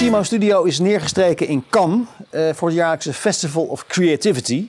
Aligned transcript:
CMO 0.00 0.22
Studio 0.22 0.62
is 0.62 0.78
neergestreken 0.78 1.46
in 1.46 1.64
Cannes 1.70 2.06
eh, 2.30 2.52
voor 2.52 2.68
het 2.68 2.76
jaarlijkse 2.76 3.12
Festival 3.12 3.64
of 3.64 3.86
Creativity. 3.86 4.68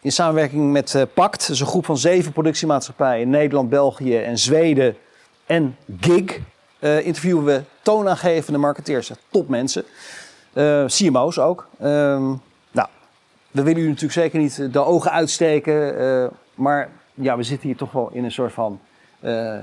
In 0.00 0.12
samenwerking 0.12 0.72
met 0.72 0.94
eh, 0.94 1.02
PACT, 1.14 1.46
dus 1.46 1.60
een 1.60 1.66
groep 1.66 1.84
van 1.84 1.98
zeven 1.98 2.32
productiemaatschappijen 2.32 3.22
in 3.22 3.30
Nederland, 3.30 3.68
België 3.68 4.16
en 4.16 4.38
Zweden 4.38 4.96
en 5.46 5.76
GIG, 6.00 6.38
eh, 6.78 7.06
interviewen 7.06 7.44
we 7.44 7.62
toonaangevende 7.82 8.58
marketeers, 8.58 9.10
topmensen, 9.30 9.84
CMO's 10.86 11.38
ook. 11.38 11.68
Ehm, 11.78 12.28
nou, 12.70 12.88
we 13.50 13.62
willen 13.62 13.82
u 13.82 13.86
natuurlijk 13.86 14.12
zeker 14.12 14.38
niet 14.38 14.72
de 14.72 14.84
ogen 14.84 15.10
uitsteken, 15.10 16.30
maar 16.54 16.90
ja, 17.14 17.36
we 17.36 17.42
zitten 17.42 17.68
hier 17.68 17.76
toch 17.76 17.92
wel 17.92 18.10
in 18.12 18.24
een 18.24 18.32
soort 18.32 18.52
van 18.52 18.80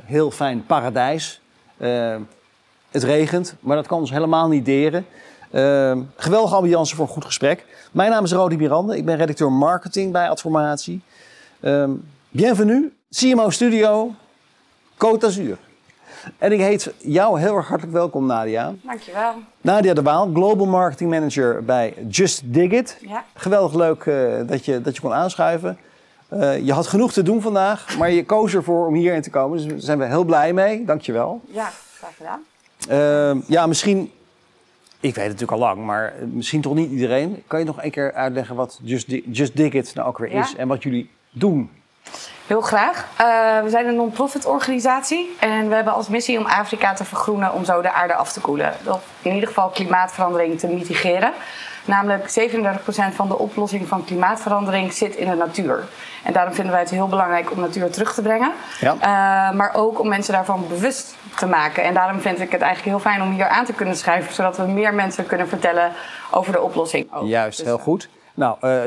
heel 0.06 0.32
fijn 0.32 0.66
paradijs. 0.66 1.42
Het 2.92 3.04
regent, 3.04 3.56
maar 3.60 3.76
dat 3.76 3.88
kan 3.88 4.00
ons 4.00 4.12
helemaal 4.12 4.48
niet 4.48 4.66
deren. 4.66 5.06
Ehm, 5.52 6.02
geweldige 6.16 6.56
ambiance 6.56 6.96
voor 6.96 7.06
een 7.06 7.12
goed 7.12 7.26
gesprek. 7.26 7.66
Mijn 7.92 8.12
naam 8.12 8.24
is 8.24 8.32
Rodi 8.32 8.58
Miranda. 8.58 8.94
Ik 8.94 9.06
ben 9.06 9.18
redacteur 9.18 9.52
marketing 9.52 10.12
bij 10.12 10.30
Adformatie. 10.30 11.02
Ehm 11.60 11.92
bienvenue, 12.30 12.92
CMO 13.10 13.50
Studio, 13.50 14.14
Côte 14.94 15.20
d'Azur. 15.20 15.58
En 16.38 16.52
ik 16.52 16.60
heet 16.60 16.94
jou 16.98 17.40
heel 17.40 17.56
erg 17.56 17.68
hartelijk 17.68 17.96
welkom, 17.96 18.26
Nadia. 18.26 18.74
Dankjewel. 18.82 19.34
Nadia 19.62 19.94
de 19.94 20.02
Waal, 20.02 20.30
Global 20.34 20.66
Marketing 20.66 21.10
Manager 21.10 21.66
bij 21.66 21.94
Just 22.10 22.42
Dig 22.54 22.72
It. 22.72 22.98
Ja. 23.02 23.24
Geweldig 23.34 23.74
leuk 23.74 24.06
eh, 24.06 24.48
dat, 24.48 24.66
je, 24.66 24.82
dat 24.82 24.96
je 24.96 25.02
kon 25.02 25.14
aanschuiven. 25.14 25.78
Eh, 26.30 26.66
je 26.66 26.74
had 26.74 26.88
genoeg 26.88 27.14
te 27.14 27.24
doen 27.24 27.42
vandaag, 27.42 27.98
maar 27.98 28.12
je 28.12 28.26
koos 28.26 28.54
ervoor 28.54 28.88
om 28.88 28.94
hierin 28.94 29.22
te 29.22 29.30
komen. 29.30 29.58
Dus 29.58 29.68
daar 29.68 29.80
zijn 29.80 29.98
we 29.98 30.06
heel 30.06 30.24
blij 30.24 30.54
mee. 30.54 30.86
Dankjewel. 30.86 31.42
Ja, 31.46 31.72
graag 31.98 32.16
gedaan. 32.16 32.40
Uh, 32.92 33.32
ja, 33.48 33.68
misschien. 33.68 34.12
Ik 35.00 35.16
weet 35.16 35.26
het 35.26 35.34
natuurlijk 35.40 35.52
al 35.52 35.68
lang, 35.68 35.86
maar 35.86 36.14
misschien 36.34 36.62
toch 36.62 36.74
niet 36.74 36.92
iedereen. 36.92 37.44
Kan 37.48 37.60
je 37.60 37.66
nog 37.66 37.84
een 37.84 37.92
keer 37.92 38.14
uitleggen 38.14 38.56
wat 38.56 38.80
Just, 38.84 39.10
Di- 39.10 39.24
Just 39.32 39.56
Dig 39.58 39.74
It 39.74 39.92
nou 39.96 40.08
ook 40.08 40.18
weer 40.18 40.32
Ja. 40.34 40.42
is 40.42 40.56
en 40.56 40.68
wat 40.68 40.84
jullie 40.84 41.10
doen? 41.32 41.70
Heel 42.48 42.62
graag. 42.62 43.08
Eh, 43.18 43.64
we 43.64 43.70
zijn 43.70 43.86
een 43.88 43.96
non-profit 43.96 44.46
organisatie 44.46 45.36
en 45.40 45.70
we 45.70 45.76
hebben 45.76 45.94
als 45.94 46.08
missie 46.10 46.38
om 46.40 46.46
Afrika 46.46 46.94
te 46.94 47.06
vergroenen 47.06 47.54
om 47.54 47.66
zo 47.66 47.82
de 47.82 47.92
aarde 47.94 48.14
af 48.16 48.34
te 48.34 48.42
koelen. 48.42 48.74
Of 48.88 49.04
in 49.22 49.34
ieder 49.34 49.48
geval 49.48 49.70
klimaatverandering 49.70 50.60
te 50.60 50.68
mitigeren. 50.68 51.34
Namelijk 51.88 52.30
37% 52.30 53.16
van 53.16 53.28
de 53.28 53.38
oplossing 53.38 53.88
van 53.88 54.06
klimaatverandering 54.06 54.94
zit 54.94 55.16
in 55.16 55.30
de 55.30 55.36
natuur. 55.36 55.84
En 56.24 56.34
daarom 56.34 56.54
vinden 56.54 56.72
wij 56.74 56.82
het 56.82 56.90
heel 56.90 57.08
belangrijk 57.08 57.52
om 57.52 57.60
natuur 57.60 57.90
terug 57.90 58.14
te 58.14 58.22
brengen. 58.22 58.52
Ja. 58.80 58.94
Eh, 58.94 59.58
maar 59.58 59.74
ook 59.74 60.00
om 60.00 60.08
mensen 60.08 60.34
daarvan 60.34 60.66
bewust 60.68 61.16
te 61.36 61.46
maken. 61.46 61.84
En 61.84 61.94
daarom 61.94 62.20
vind 62.20 62.40
ik 62.40 62.52
het 62.52 62.62
eigenlijk 62.62 62.98
heel 62.98 63.12
fijn 63.12 63.22
om 63.22 63.34
hier 63.34 63.48
aan 63.48 63.66
te 63.66 63.74
kunnen 63.74 63.96
schrijven, 63.96 64.34
zodat 64.34 64.58
we 64.58 64.64
meer 64.64 64.94
mensen 64.94 65.26
kunnen 65.26 65.48
vertellen 65.48 65.92
over 66.32 66.52
de 66.52 66.62
oplossing. 66.62 67.08
Juist, 67.24 67.58
Dus, 67.58 67.66
heel 67.66 67.78
eh, 67.78 67.84
goed. 67.84 68.10
Nou, 68.34 68.58
eh, 68.62 68.82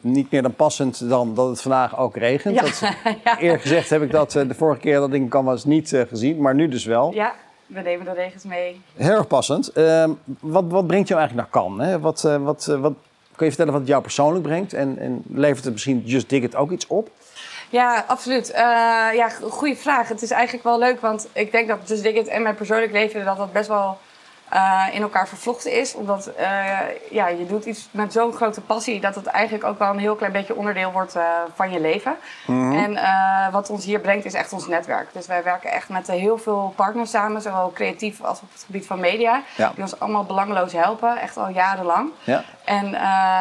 niet 0.00 0.30
meer 0.30 0.42
dan 0.42 0.54
passend 0.54 1.08
dan 1.08 1.34
dat 1.34 1.48
het 1.48 1.62
vandaag 1.62 1.98
ook 1.98 2.16
regent. 2.16 2.54
Ja. 2.54 2.62
Dat, 2.62 2.82
Eerlijk 3.38 3.62
gezegd 3.62 3.90
heb 3.90 4.02
ik 4.02 4.10
dat 4.10 4.30
de 4.30 4.54
vorige 4.54 4.80
keer 4.80 4.98
dat 4.98 5.12
ik 5.12 5.28
kan 5.28 5.44
was 5.44 5.64
niet 5.64 6.04
gezien, 6.08 6.40
maar 6.40 6.54
nu 6.54 6.68
dus 6.68 6.84
wel. 6.84 7.12
Ja, 7.14 7.34
we 7.66 7.80
nemen 7.80 8.04
de 8.04 8.12
regens 8.12 8.44
mee. 8.44 8.80
Heel 8.94 9.16
erg 9.16 9.26
passend. 9.26 9.68
Ehm, 9.68 10.10
wat, 10.40 10.64
wat 10.68 10.86
brengt 10.86 11.08
jou 11.08 11.20
eigenlijk 11.20 11.52
naar 11.52 11.62
Cannes? 11.62 11.86
Hè? 11.86 12.00
Wat, 12.00 12.24
eh, 12.24 12.36
wat, 12.36 12.66
eh, 12.70 12.80
wat, 12.80 12.92
kun 13.36 13.46
je 13.46 13.52
vertellen 13.52 13.72
wat 13.72 13.80
het 13.80 13.90
jou 13.90 14.02
persoonlijk 14.02 14.44
brengt? 14.44 14.72
En, 14.72 14.98
en 14.98 15.22
levert 15.28 15.64
het 15.64 15.72
misschien 15.72 16.02
Just 16.04 16.28
Dig 16.28 16.42
It 16.42 16.56
ook 16.56 16.70
iets 16.70 16.86
op? 16.86 17.10
Ja, 17.70 18.04
absoluut. 18.06 18.50
Eh, 18.50 18.62
ja, 19.14 19.28
goede 19.28 19.76
vraag. 19.76 20.08
Het 20.08 20.22
is 20.22 20.30
eigenlijk 20.30 20.64
wel 20.64 20.78
leuk, 20.78 21.00
want 21.00 21.28
ik 21.32 21.52
denk 21.52 21.68
dat 21.68 21.78
Just 21.84 22.02
Dig 22.02 22.14
It 22.14 22.26
en 22.26 22.42
mijn 22.42 22.54
persoonlijk 22.54 22.92
leven 22.92 23.24
dat 23.24 23.36
dat 23.36 23.52
best 23.52 23.68
wel 23.68 23.98
eh, 24.48 24.84
in 24.92 25.02
elkaar 25.02 25.28
vervlochten 25.28 25.72
is. 25.72 25.94
Omdat 25.94 26.26
eh, 26.26 26.68
ja, 27.10 27.28
je 27.28 27.46
doet 27.46 27.64
iets 27.64 27.88
met 27.90 28.12
zo'n 28.12 28.32
grote 28.32 28.60
passie 28.60 29.00
dat 29.00 29.14
het 29.14 29.26
eigenlijk 29.26 29.64
ook 29.64 29.78
wel 29.78 29.90
een 29.90 29.98
heel 29.98 30.14
klein 30.14 30.32
beetje 30.32 30.54
onderdeel 30.56 30.92
wordt 30.92 31.14
eh, 31.16 31.22
van 31.54 31.70
je 31.70 31.80
leven. 31.80 32.16
En 32.46 32.96
eh, 32.96 33.52
wat 33.52 33.70
ons 33.70 33.84
hier 33.84 34.00
brengt 34.00 34.24
is 34.24 34.34
echt 34.34 34.52
ons 34.52 34.66
netwerk. 34.66 35.08
Dus 35.12 35.26
wij 35.26 35.42
werken 35.42 35.70
echt 35.70 35.88
met 35.88 36.06
heel 36.06 36.38
veel 36.38 36.72
partners 36.76 37.10
samen, 37.10 37.42
zowel 37.42 37.70
creatief 37.74 38.22
als 38.22 38.40
op 38.40 38.52
het 38.52 38.62
gebied 38.66 38.86
van 38.86 39.00
media. 39.00 39.42
Ja. 39.56 39.70
Die 39.74 39.82
ons 39.82 40.00
allemaal 40.00 40.24
belangeloos 40.24 40.72
helpen, 40.72 41.18
echt 41.20 41.36
al 41.36 41.48
jarenlang. 41.48 42.10
Ja. 42.24 42.42
En 42.64 42.90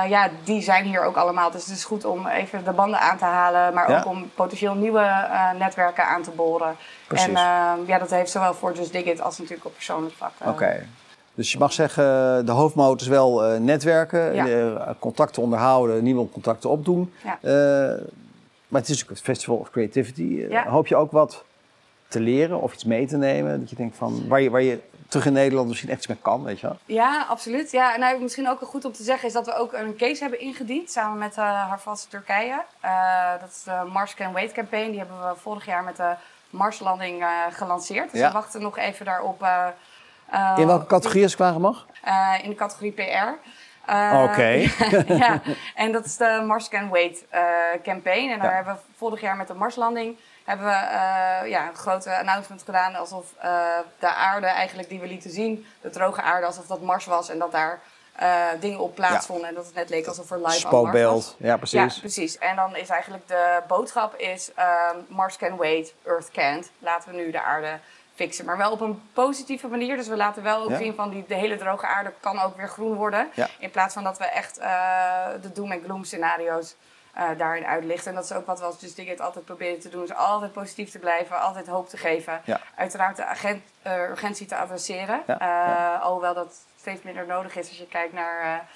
ja, 0.10 0.30
die 0.44 0.62
zijn 0.62 0.84
hier 0.86 1.04
ook 1.04 1.16
allemaal. 1.16 1.52
Dus 1.52 1.66
het 1.66 1.76
is 1.76 1.84
goed 1.86 2.06
om 2.06 2.28
even 2.28 2.64
de 2.64 2.72
banden 2.72 3.00
aan 3.00 3.18
te 3.18 3.26
halen, 3.26 3.74
maar 3.74 3.92
Ja. 3.92 3.98
ook 3.98 4.06
om 4.06 4.32
potentieel 4.36 4.74
nieuwe 4.74 5.28
netwerken 5.58 6.08
aan 6.08 6.22
te 6.22 6.32
boren. 6.32 6.76
Precies. 7.16 7.34
En 7.34 7.36
eh, 7.36 7.88
ja, 7.88 7.98
dat 8.00 8.10
heeft 8.10 8.32
zowel 8.32 8.54
voor 8.54 8.74
Just 8.74 8.92
Dig 8.92 9.04
It 9.04 9.22
als 9.22 9.38
natuurlijk 9.38 9.66
op 9.66 9.74
persoonlijk 9.74 10.16
vlak. 10.16 10.32
eh, 10.38 10.48
Oké. 10.48 10.86
Dus 11.34 11.52
je 11.52 11.58
mag 11.58 11.74
zeggen, 11.74 12.04
de 12.46 12.52
hoofdmoot 12.52 13.02
is 13.02 13.08
wel 13.08 13.44
eh, 13.46 13.60
netwerken, 13.60 14.34
Ja. 14.34 14.48
eh, 14.48 14.90
contacten 15.00 15.42
onderhouden, 15.42 16.04
nieuwe 16.04 16.30
contacten 16.30 16.70
opdoen. 16.70 17.14
Ja. 17.24 17.38
Maar 18.68 18.82
het 18.82 18.90
is 18.90 18.98
natuurlijk 19.00 19.10
het 19.10 19.22
Festival 19.38 19.56
of 19.58 19.70
Creativity. 19.70 20.46
Ja. 20.50 20.68
Hoop 20.68 20.88
je 20.88 20.96
ook 20.96 21.12
wat 21.12 21.44
te 22.08 22.20
leren 22.20 22.62
of 22.62 22.74
iets 22.74 22.84
mee 22.84 23.08
te 23.08 23.18
nemen? 23.18 23.60
Dat 23.60 23.70
je 23.70 23.76
denkt 23.76 23.98
van, 23.98 24.28
waar 24.28 24.42
je, 24.42 24.50
waar 24.50 24.62
je 24.62 24.80
terug 25.08 25.26
in 25.26 25.34
Nederland 25.34 25.68
misschien 25.68 25.90
echt 25.90 25.98
iets 25.98 26.08
mee 26.08 26.18
kan, 26.22 26.44
weet 26.44 26.60
je 26.60 26.68
wel? 26.68 26.78
Ja, 26.86 27.26
absoluut. 27.30 27.72
Ja, 27.72 27.94
en 27.94 28.00
nou, 28.00 28.22
misschien 28.22 28.50
ook 28.50 28.60
goed 28.62 28.86
om 28.86 28.92
te 28.92 29.04
zeggen 29.04 29.28
is 29.28 29.34
dat 29.34 29.46
we 29.46 29.54
ook 29.56 29.74
een 29.74 29.96
case 29.96 30.22
hebben 30.22 30.40
ingediend 30.40 30.92
samen 30.92 31.18
met 31.18 31.38
uh, 31.38 31.74
Turkije. 32.10 32.64
Dat 33.40 33.50
is 33.50 33.64
de 33.64 33.90
Mars 33.94 34.14
Can 34.14 34.34
Wait 34.34 34.52
campaign. 34.52 34.90
Die 34.90 35.00
hebben 35.00 35.18
we 35.30 35.36
vorig 35.36 35.66
jaar 35.66 35.84
met 35.84 35.98
de 35.98 36.14
Marslanding 36.56 37.22
eh, 37.22 37.30
gelanceerd. 37.52 38.12
Dus 38.12 38.20
Ja. 38.20 38.28
we 38.28 38.34
wachten 38.34 38.62
nog 38.62 38.78
even 38.78 39.06
daarop. 39.06 39.44
eh, 39.44 39.68
eh, 40.30 40.54
In 40.58 40.68
welke 40.68 40.86
categorie 40.86 41.24
als 41.24 41.32
ik 41.32 41.38
vragen 41.38 41.62
mag? 41.62 41.86
In 42.42 42.50
de 42.50 42.56
categorie 42.56 42.92
PR. 42.92 43.34
Eh, 43.86 44.22
Oké. 44.30 44.48
ja, 45.24 45.42
en 45.76 45.92
dat 45.92 46.06
is 46.06 46.18
de 46.18 46.44
Mars 46.48 46.70
Can 46.70 46.90
Wait 46.90 47.26
campaign. 47.84 48.30
En 48.32 48.40
daar 48.40 48.50
Ja. 48.50 48.56
hebben 48.56 48.74
we 48.74 48.80
vorig 48.98 49.22
jaar 49.22 49.36
met 49.36 49.48
de 49.48 49.54
Marslanding 49.54 50.18
hebben 50.46 50.66
we 50.66 51.50
ja, 51.50 51.68
een 51.68 51.76
grote 51.76 52.18
announcement 52.18 52.64
gedaan. 52.64 52.96
Alsof 52.96 53.26
de 54.00 54.14
aarde 54.16 54.48
eigenlijk 54.48 54.90
die 54.90 55.00
we 55.00 55.08
lieten 55.08 55.30
zien, 55.32 55.66
de 55.82 55.90
droge 55.90 56.22
aarde, 56.22 56.46
alsof 56.46 56.66
dat 56.66 56.82
Mars 56.82 57.06
was. 57.06 57.30
En 57.30 57.40
dat 57.40 57.52
daar 57.52 57.80
eh, 58.16 58.48
dingen 58.60 58.80
op 58.80 58.96
plaatsvonden. 58.96 59.48
En 59.50 59.56
dat 59.56 59.66
het 59.66 59.76
net 59.76 59.90
leek 59.90 60.08
alsof 60.08 60.30
er 60.32 60.38
live 60.38 60.48
was. 60.50 60.60
Spookbeeld, 60.60 61.36
ja 61.40 61.58
precies. 61.58 61.94
Ja, 61.96 62.00
precies. 62.00 62.38
En 62.38 62.56
dan 62.56 62.76
is 62.76 62.90
eigenlijk 62.90 63.28
de 63.28 63.62
boodschap 63.68 64.16
is 64.16 64.52
ehm, 64.56 64.98
Mars 65.08 65.38
can 65.38 65.56
wait, 65.58 65.94
Earth 66.06 66.32
can't. 66.32 66.70
Laten 66.80 67.12
we 67.12 67.18
nu 67.18 67.32
de 67.32 67.42
aarde 67.42 67.80
fixen. 68.16 68.46
Maar 68.46 68.58
wel 68.58 68.72
op 68.72 68.82
een 68.82 69.02
positieve 69.14 69.68
manier. 69.68 69.98
Dus 69.98 70.08
we 70.08 70.16
laten 70.16 70.44
wel 70.44 70.64
ook 70.64 70.70
Ja. 70.70 70.78
zien 70.78 70.96
van 70.96 71.10
die, 71.10 71.26
de 71.28 71.36
hele 71.36 71.58
droge 71.58 71.86
aarde 71.86 72.14
kan 72.20 72.40
ook 72.40 72.58
weer 72.58 72.68
groen 72.68 72.96
worden. 72.96 73.30
Ja. 73.34 73.48
In 73.60 73.72
plaats 73.72 73.94
van 73.94 74.04
dat 74.04 74.18
we 74.18 74.26
echt 74.26 74.58
eh, 74.58 75.26
de 75.42 75.52
doom 75.52 75.72
en 75.72 75.82
gloom 75.84 76.04
scenario's 76.04 76.76
eh, 77.14 77.30
daarin 77.38 77.66
uitlichten. 77.66 78.10
En 78.10 78.16
dat 78.16 78.24
is 78.24 78.32
ook 78.32 78.46
wat 78.46 78.60
we 78.60 78.66
als 78.66 78.76
Just 78.80 79.20
altijd 79.22 79.46
proberen 79.46 79.80
te 79.80 79.90
doen. 79.90 80.04
Is 80.04 80.14
altijd 80.14 80.54
positief 80.54 80.92
te 80.92 81.00
blijven, 81.00 81.40
altijd 81.40 81.68
hoop 81.68 81.90
te 81.90 81.98
geven. 81.98 82.42
Ja. 82.46 82.62
Uiteraard 82.76 83.16
de 83.16 83.26
agent, 83.26 83.64
urgentie 83.88 84.48
te 84.48 84.56
adresseren. 84.56 85.24
Ja, 85.28 85.36
ja. 85.40 85.96
Alhoewel 85.96 86.34
dat 86.34 86.56
steeds 86.86 87.04
minder 87.04 87.26
nodig 87.26 87.56
is 87.56 87.68
als 87.68 87.78
je 87.78 87.88
kijkt 87.88 88.14
naar... 88.14 88.70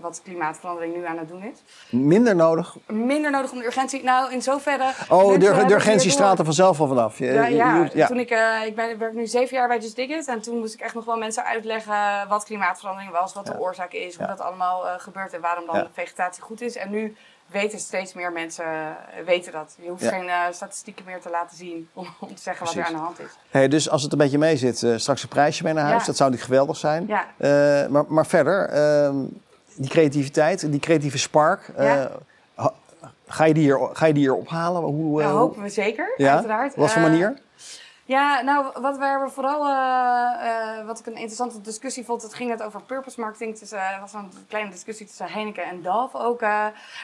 wat 0.00 0.20
klimaatverandering 0.24 0.96
nu 0.96 1.06
aan 1.06 1.18
het 1.18 1.28
doen 1.28 1.42
is. 1.42 1.58
Minder 1.90 2.36
nodig. 2.36 2.76
Minder 2.86 3.30
nodig 3.30 3.52
om 3.52 3.58
de 3.58 3.64
urgentie. 3.64 4.02
Nou, 4.02 4.32
in 4.32 4.42
zoverre. 4.42 4.90
Oh, 5.08 5.32
de, 5.32 5.38
de 5.38 5.74
urgentie 5.74 6.10
straalt 6.10 6.38
er 6.38 6.44
vanzelf 6.44 6.80
al 6.80 6.86
vanaf. 6.86 7.18
Je- 7.18 7.24
Ja, 7.32 7.46
ja. 7.46 7.76
je- 7.76 7.90
ja. 7.94 8.06
toen 8.06 8.18
ik, 8.18 8.30
eh, 8.30 8.66
ik 8.66 8.74
ben, 8.76 8.98
werk 8.98 9.12
nu 9.14 9.26
zeven 9.26 9.56
jaar 9.56 9.68
bij 9.68 9.78
Just 9.78 9.96
Dig 9.96 10.08
It. 10.10 10.26
En 10.28 10.40
toen 10.40 10.58
moest 10.58 10.74
ik 10.74 10.80
echt 10.80 10.94
nog 10.94 11.04
wel 11.04 11.16
mensen 11.16 11.44
uitleggen 11.44 12.28
wat 12.28 12.44
klimaatverandering 12.44 13.12
was, 13.12 13.34
wat 13.34 13.46
de 13.46 13.58
oorzaak 13.60 13.92
is, 13.92 14.16
hoe 14.16 14.26
dat 14.26 14.40
allemaal 14.40 14.86
eh, 14.88 14.92
gebeurt 14.98 15.32
en 15.32 15.40
waarom 15.40 15.66
dan 15.66 15.76
Ja. 15.76 15.86
vegetatie 15.92 16.42
goed 16.42 16.60
is. 16.60 16.76
En 16.76 16.90
nu 16.90 17.16
weten 17.46 17.78
steeds 17.78 18.14
meer 18.14 18.32
mensen 18.32 18.64
eh, 18.64 19.24
weten 19.26 19.52
dat. 19.52 19.76
Je 19.80 19.88
hoeft 19.88 20.02
Ja. 20.02 20.08
geen 20.10 20.30
statistieken 20.54 21.04
meer 21.04 21.20
te 21.20 21.30
laten 21.30 21.56
zien 21.56 21.88
om, 21.92 22.06
om 22.20 22.34
te 22.34 22.42
zeggen 22.42 22.66
wat 22.66 22.74
er 22.74 22.84
aan 22.84 22.92
de 22.92 22.98
hand 22.98 23.18
is. 23.20 23.30
Hey, 23.50 23.68
dus 23.68 23.90
als 23.90 24.02
het 24.02 24.12
een 24.12 24.18
beetje 24.18 24.38
mee 24.38 24.56
zit, 24.56 24.78
straks 25.00 25.22
een 25.22 25.28
prijsje 25.28 25.62
mee 25.64 25.72
naar 25.72 25.84
huis. 25.84 26.00
Ja. 26.00 26.06
Dat 26.06 26.16
zou 26.16 26.30
natuurlijk 26.30 26.58
geweldig 26.60 26.76
zijn. 26.76 27.06
Ja. 27.06 27.86
Maar, 27.88 28.04
maar 28.08 28.26
verder, 28.26 28.68
ehm, 28.68 29.16
die 29.78 29.88
creativiteit, 29.90 30.70
die 30.72 30.80
creatieve 30.80 31.18
spark. 31.18 31.68
eh, 31.76 31.84
Ja. 31.84 32.10
ga, 33.26 33.44
je 33.44 33.54
die 33.54 33.62
hier, 33.62 33.78
ga 33.92 34.06
je 34.06 34.12
die 34.12 34.22
hier 34.22 34.34
ophalen? 34.34 34.82
Hoe, 34.82 35.20
eh, 35.22 35.28
Dat 35.28 35.36
hopen 35.36 35.62
we 35.62 35.68
zeker, 35.68 36.14
ja? 36.16 36.34
uiteraard. 36.34 36.74
Wat 36.74 36.92
voor 36.92 37.02
Eh, 37.02 37.08
manier? 37.08 37.38
Ja, 38.08 38.40
nou, 38.40 38.66
wat 38.80 38.98
we 38.98 39.04
hebben 39.04 39.30
vooral, 39.30 39.66
eh, 39.66 40.78
eh, 40.78 40.86
wat 40.86 40.98
ik 40.98 41.06
een 41.06 41.16
interessante 41.16 41.60
discussie 41.60 42.04
vond, 42.04 42.22
het 42.22 42.34
ging 42.34 42.50
net 42.50 42.62
over 42.62 42.82
purpose 42.82 43.20
marketing. 43.20 43.58
Dus, 43.58 43.72
was 44.00 44.12
een 44.12 44.30
kleine 44.48 44.70
discussie 44.70 45.06
tussen 45.06 45.26
Heineken 45.26 45.64
en 45.64 45.82
DAF 45.82 46.14
ook 46.14 46.40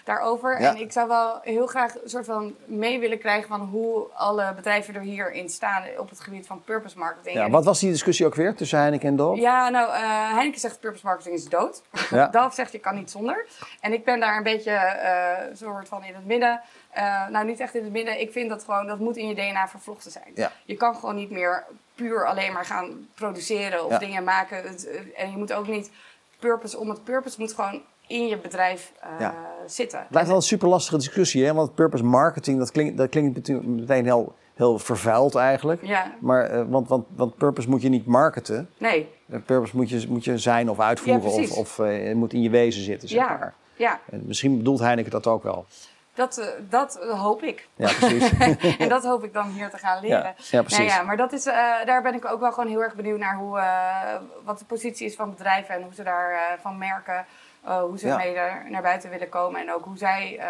daarover. 0.04 0.60
Ja. 0.60 0.70
En 0.70 0.80
ik 0.80 0.92
zou 0.92 1.08
wel 1.08 1.38
heel 1.42 1.66
graag 1.66 1.94
een 1.94 2.08
soort 2.08 2.24
van 2.24 2.54
mee 2.64 3.00
willen 3.00 3.18
krijgen 3.18 3.48
van 3.48 3.60
hoe 3.60 4.06
alle 4.14 4.52
bedrijven 4.54 4.94
er 4.94 5.00
hierin 5.00 5.48
staan 5.48 5.82
op 5.98 6.10
het 6.10 6.20
gebied 6.20 6.46
van 6.46 6.62
purpose 6.64 6.98
marketing. 6.98 7.36
Ja, 7.36 7.50
wat 7.50 7.64
was 7.64 7.80
die 7.80 7.90
discussie 7.90 8.26
ook 8.26 8.34
weer 8.34 8.54
tussen 8.54 8.78
Heineken 8.78 9.08
en 9.08 9.16
Dove? 9.16 9.40
ja, 9.40 9.68
nou, 9.68 9.90
Heineken 10.34 10.60
zegt 10.60 10.80
purpose 10.80 11.06
marketing 11.06 11.34
is 11.34 11.48
dood. 11.48 11.82
Ja. 12.10 12.50
Zegt 12.54 12.72
je 12.72 12.78
kan 12.78 12.94
niet 12.94 13.10
zonder. 13.10 13.46
En 13.80 13.92
ik 13.92 14.04
ben 14.04 14.20
daar 14.20 14.36
een 14.36 14.42
beetje 14.42 15.50
soort 15.52 15.88
van 15.88 16.04
in 16.04 16.14
het 16.14 16.26
midden. 16.26 16.60
Eh, 16.94 17.28
nou, 17.28 17.46
niet 17.46 17.60
echt 17.60 17.74
in 17.74 17.82
het 17.84 17.92
midden. 17.92 18.20
Ik 18.20 18.32
vind 18.32 18.48
dat 18.48 18.64
gewoon, 18.64 18.86
dat 18.86 18.98
moet 18.98 19.16
in 19.16 19.28
je 19.28 19.34
DNA 19.34 19.68
vervlochten 19.68 20.10
zijn. 20.10 20.30
Ja. 20.34 20.52
Je 20.64 20.74
kan 20.76 20.94
gewoon 20.94 21.14
niet 21.14 21.30
meer 21.30 21.64
puur 21.94 22.26
alleen 22.26 22.52
maar 22.52 22.64
gaan 22.64 23.08
produceren 23.14 23.84
of 23.84 23.90
Ja. 23.90 23.98
dingen 23.98 24.24
maken. 24.24 24.56
Het, 24.62 24.86
eh, 24.88 25.22
en 25.24 25.30
je 25.30 25.36
moet 25.36 25.52
ook 25.52 25.68
niet 25.68 25.90
purpose 26.38 26.78
om 26.78 26.88
het 26.88 27.04
purpose 27.04 27.40
moet 27.40 27.52
gewoon 27.52 27.82
in 28.06 28.26
je 28.26 28.38
bedrijf 28.38 28.92
eh, 29.00 29.08
Ja. 29.18 29.34
zitten. 29.66 29.98
Het 29.98 30.08
blijft 30.08 30.28
wel 30.28 30.36
een 30.36 30.42
super 30.42 30.68
lastige 30.68 30.96
discussie, 30.96 31.44
hè? 31.44 31.54
want 31.54 31.74
purpose 31.74 32.04
marketing, 32.04 32.58
dat 32.58 32.70
klinkt, 32.70 32.96
dat 32.96 33.08
klinkt 33.08 33.48
meteen- 33.64 34.04
heel, 34.04 34.34
heel 34.54 34.78
vervuild 34.78 35.34
eigenlijk. 35.34 35.84
Ja, 35.86 36.12
Maar, 36.20 36.68
want, 36.70 36.88
want, 36.88 37.06
want 37.16 37.36
purpose 37.36 37.68
moet 37.68 37.82
je 37.82 37.88
niet 37.88 38.06
marketen. 38.06 38.70
nee. 38.78 39.08
Purpose 39.46 39.76
moet 39.76 39.88
je, 39.90 40.04
moet 40.08 40.24
je 40.24 40.38
zijn 40.38 40.70
of 40.70 40.80
uitvoeren 40.80 41.22
Ja, 41.22 41.28
of, 41.28 41.56
of 41.56 41.76
het 41.76 42.14
moet 42.14 42.32
in 42.32 42.42
je 42.42 42.50
wezen 42.50 42.82
zitten, 42.82 43.08
zeg 43.08 43.18
Ja. 43.18 43.28
maar. 43.28 43.54
Ja, 43.76 44.00
En 44.10 44.22
misschien 44.26 44.56
bedoelt 44.56 44.80
Heineken 44.80 45.10
dat 45.10 45.26
ook 45.26 45.42
wel. 45.42 45.66
Dat, 46.14 46.38
eh, 46.38 46.46
dat 46.60 46.98
hoop 47.16 47.42
ik. 47.42 47.68
Ja, 47.76 47.92
precies. 47.92 48.30
en 48.78 48.88
dat 48.88 49.04
hoop 49.04 49.24
ik 49.24 49.32
dan 49.32 49.48
hier 49.48 49.70
te 49.70 49.78
gaan 49.78 50.00
leren. 50.00 50.18
ja, 50.22 50.34
ja, 50.50 50.62
precies. 50.62 50.78
Nou 50.78 50.90
ja, 50.90 51.02
maar 51.02 51.16
dat 51.16 51.32
is, 51.32 51.46
eh, 51.46 51.54
daar 51.84 52.02
ben 52.02 52.14
ik 52.14 52.24
ook 52.24 52.40
wel 52.40 52.52
gewoon 52.52 52.68
heel 52.68 52.82
erg 52.82 52.94
benieuwd 52.94 53.18
naar 53.18 53.36
hoe, 53.36 53.58
eh, 53.58 54.14
wat 54.44 54.58
de 54.58 54.64
positie 54.64 55.06
is 55.06 55.14
van 55.16 55.30
bedrijven 55.30 55.74
en 55.74 55.82
hoe 55.82 55.94
ze 55.94 56.02
daarvan 56.02 56.58
van 56.62 56.78
merken, 56.78 57.26
hoe 57.62 57.98
ze 57.98 58.06
Ja. 58.06 58.16
mee 58.16 58.34
er- 58.34 58.70
naar 58.70 58.82
buiten 58.82 59.10
willen 59.10 59.28
komen 59.28 59.60
en 59.60 59.72
ook 59.72 59.84
hoe 59.84 59.98
zij 59.98 60.40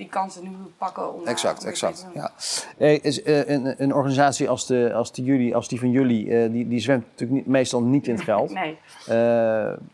die 0.00 0.08
kansen 0.08 0.42
nu 0.42 0.50
pakken 0.78 1.14
om. 1.14 1.26
Exact, 1.26 1.62
om 1.62 1.68
exact. 1.68 2.06
Ja. 2.14 2.30
Eh, 2.78 3.04
is, 3.04 3.22
eh, 3.22 3.48
een, 3.48 3.82
een 3.82 3.94
organisatie 3.94 4.48
als, 4.48 4.66
de, 4.66 4.92
als, 4.94 5.12
die 5.12 5.24
jullie, 5.24 5.54
als 5.54 5.68
die 5.68 5.78
van 5.78 5.90
jullie, 5.90 6.36
eh, 6.36 6.52
die, 6.52 6.68
die 6.68 6.80
zwemt 6.80 7.04
natuurlijk 7.10 7.38
niet, 7.38 7.46
meestal 7.46 7.82
niet 7.82 8.06
in 8.06 8.14
het 8.14 8.22
geld. 8.22 8.52
Nee, 8.60 8.76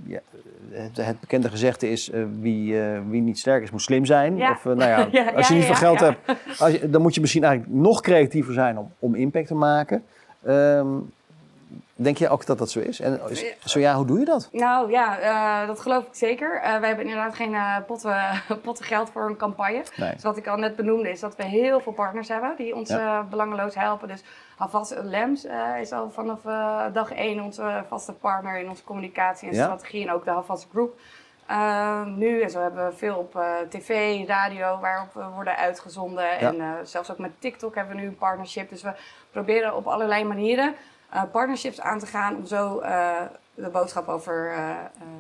ja, 0.07 0.21
het, 0.71 0.97
het 0.97 1.21
bekende 1.21 1.49
gezegde 1.49 1.91
is: 1.91 2.11
wie, 2.41 2.81
wie 3.09 3.21
niet 3.21 3.39
sterk 3.39 3.63
is, 3.63 3.71
moet 3.71 3.83
slim 3.83 4.05
zijn. 4.05 4.37
Ja. 4.37 4.51
Of, 4.51 4.65
nou 4.65 4.81
ja, 4.81 5.09
Ja, 5.19 5.31
als 5.31 5.49
je 5.49 5.55
niet 5.55 5.65
veel 5.65 5.75
geld 5.75 6.01
hebt, 6.01 6.19
als 6.59 6.73
je, 6.73 6.91
dan 6.91 7.03
moet 7.03 7.15
je 7.15 7.21
misschien 7.21 7.45
eigenlijk 7.45 7.75
nog 7.75 8.01
creatiever 8.01 8.53
zijn 8.53 8.79
om, 8.79 8.93
om 8.99 9.15
impact 9.15 9.47
te 9.47 9.55
maken. 9.55 10.05
Ehm, 10.45 10.89
denk 11.97 12.19
je 12.19 12.29
ook 12.29 12.47
dat 12.47 12.59
dat 12.59 12.71
zo 12.71 12.81
is? 12.81 13.01
En 13.01 13.21
zo 13.65 13.79
ja, 13.79 13.95
hoe 13.95 14.07
doe 14.07 14.19
je 14.19 14.25
dat? 14.25 14.49
nou 14.53 14.91
ja, 14.91 15.19
eh, 15.19 15.67
dat 15.67 15.81
geloof 15.81 16.05
ik 16.07 16.15
zeker. 16.15 16.61
Eh, 16.61 16.79
wij 16.79 16.89
hebben 16.89 17.07
inderdaad 17.07 17.35
geen 17.35 17.55
eh, 17.55 17.77
potten, 17.87 18.17
potten 18.63 18.85
geld 18.85 19.11
voor 19.11 19.27
een 19.29 19.37
campagne. 19.37 19.83
Nee. 19.97 20.13
Dus 20.13 20.23
wat 20.23 20.37
ik 20.37 20.47
al 20.47 20.57
net 20.57 20.77
benoemde 20.77 21.11
is 21.11 21.21
dat 21.21 21.37
we 21.37 21.45
heel 21.45 21.81
veel 21.81 21.93
partners 21.93 22.29
hebben 22.29 22.55
die 22.57 22.75
ons 22.75 22.89
Ja. 22.89 23.23
belangeloos 23.23 23.75
helpen. 23.75 24.09
Dus 24.09 24.23
alvast 24.59 24.91
eh, 24.91 25.05
Lems 25.05 25.47
is 25.81 25.93
al 25.93 26.11
vanaf 26.11 26.41
dag 26.93 27.13
één 27.13 27.41
onze 27.41 27.85
vaste 27.89 28.13
partner 28.13 28.59
in 28.59 28.69
onze 28.69 28.85
communicatie 28.85 29.49
en 29.49 29.55
Ja. 29.55 29.63
strategie 29.65 30.07
en 30.07 30.13
ook 30.13 30.25
de 30.25 30.31
Havas 30.31 30.67
Group. 30.71 30.99
Nu 32.07 32.41
en 32.43 32.51
zo 32.51 32.61
hebben 32.61 32.87
we 32.87 32.97
veel 32.97 33.17
op 33.17 33.45
tv, 33.69 34.27
radio 34.29 34.79
waarop 34.81 35.15
we 35.15 35.25
worden 35.35 35.57
uitgezonden. 35.57 36.39
En 36.39 36.57
zelfs 36.87 37.11
ook 37.11 37.19
met 37.19 37.31
TikTok 37.41 37.75
hebben 37.75 37.95
we 37.97 38.01
nu 38.01 38.07
een 38.07 38.17
partnership. 38.17 38.69
Dus 38.69 38.83
we 38.83 38.93
proberen 39.31 39.77
op 39.77 39.87
allerlei 39.87 40.25
manieren 40.25 40.75
partnerships 41.25 41.81
aan 41.81 41.99
te 41.99 42.07
gaan 42.07 42.37
om 42.37 42.47
zo 42.47 42.79
eh, 42.79 43.15
de 43.55 43.69
boodschap 43.69 44.09
over 44.09 44.51
eh, 44.53 44.71
eh, 44.71 44.77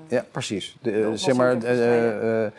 Ja, 0.09 0.25
precies. 0.31 0.77
De, 0.83 1.03
eh, 1.03 1.09
zeg 1.15 1.35
maar, 1.37 1.57
eh, 1.63 2.45
eh, 2.45 2.53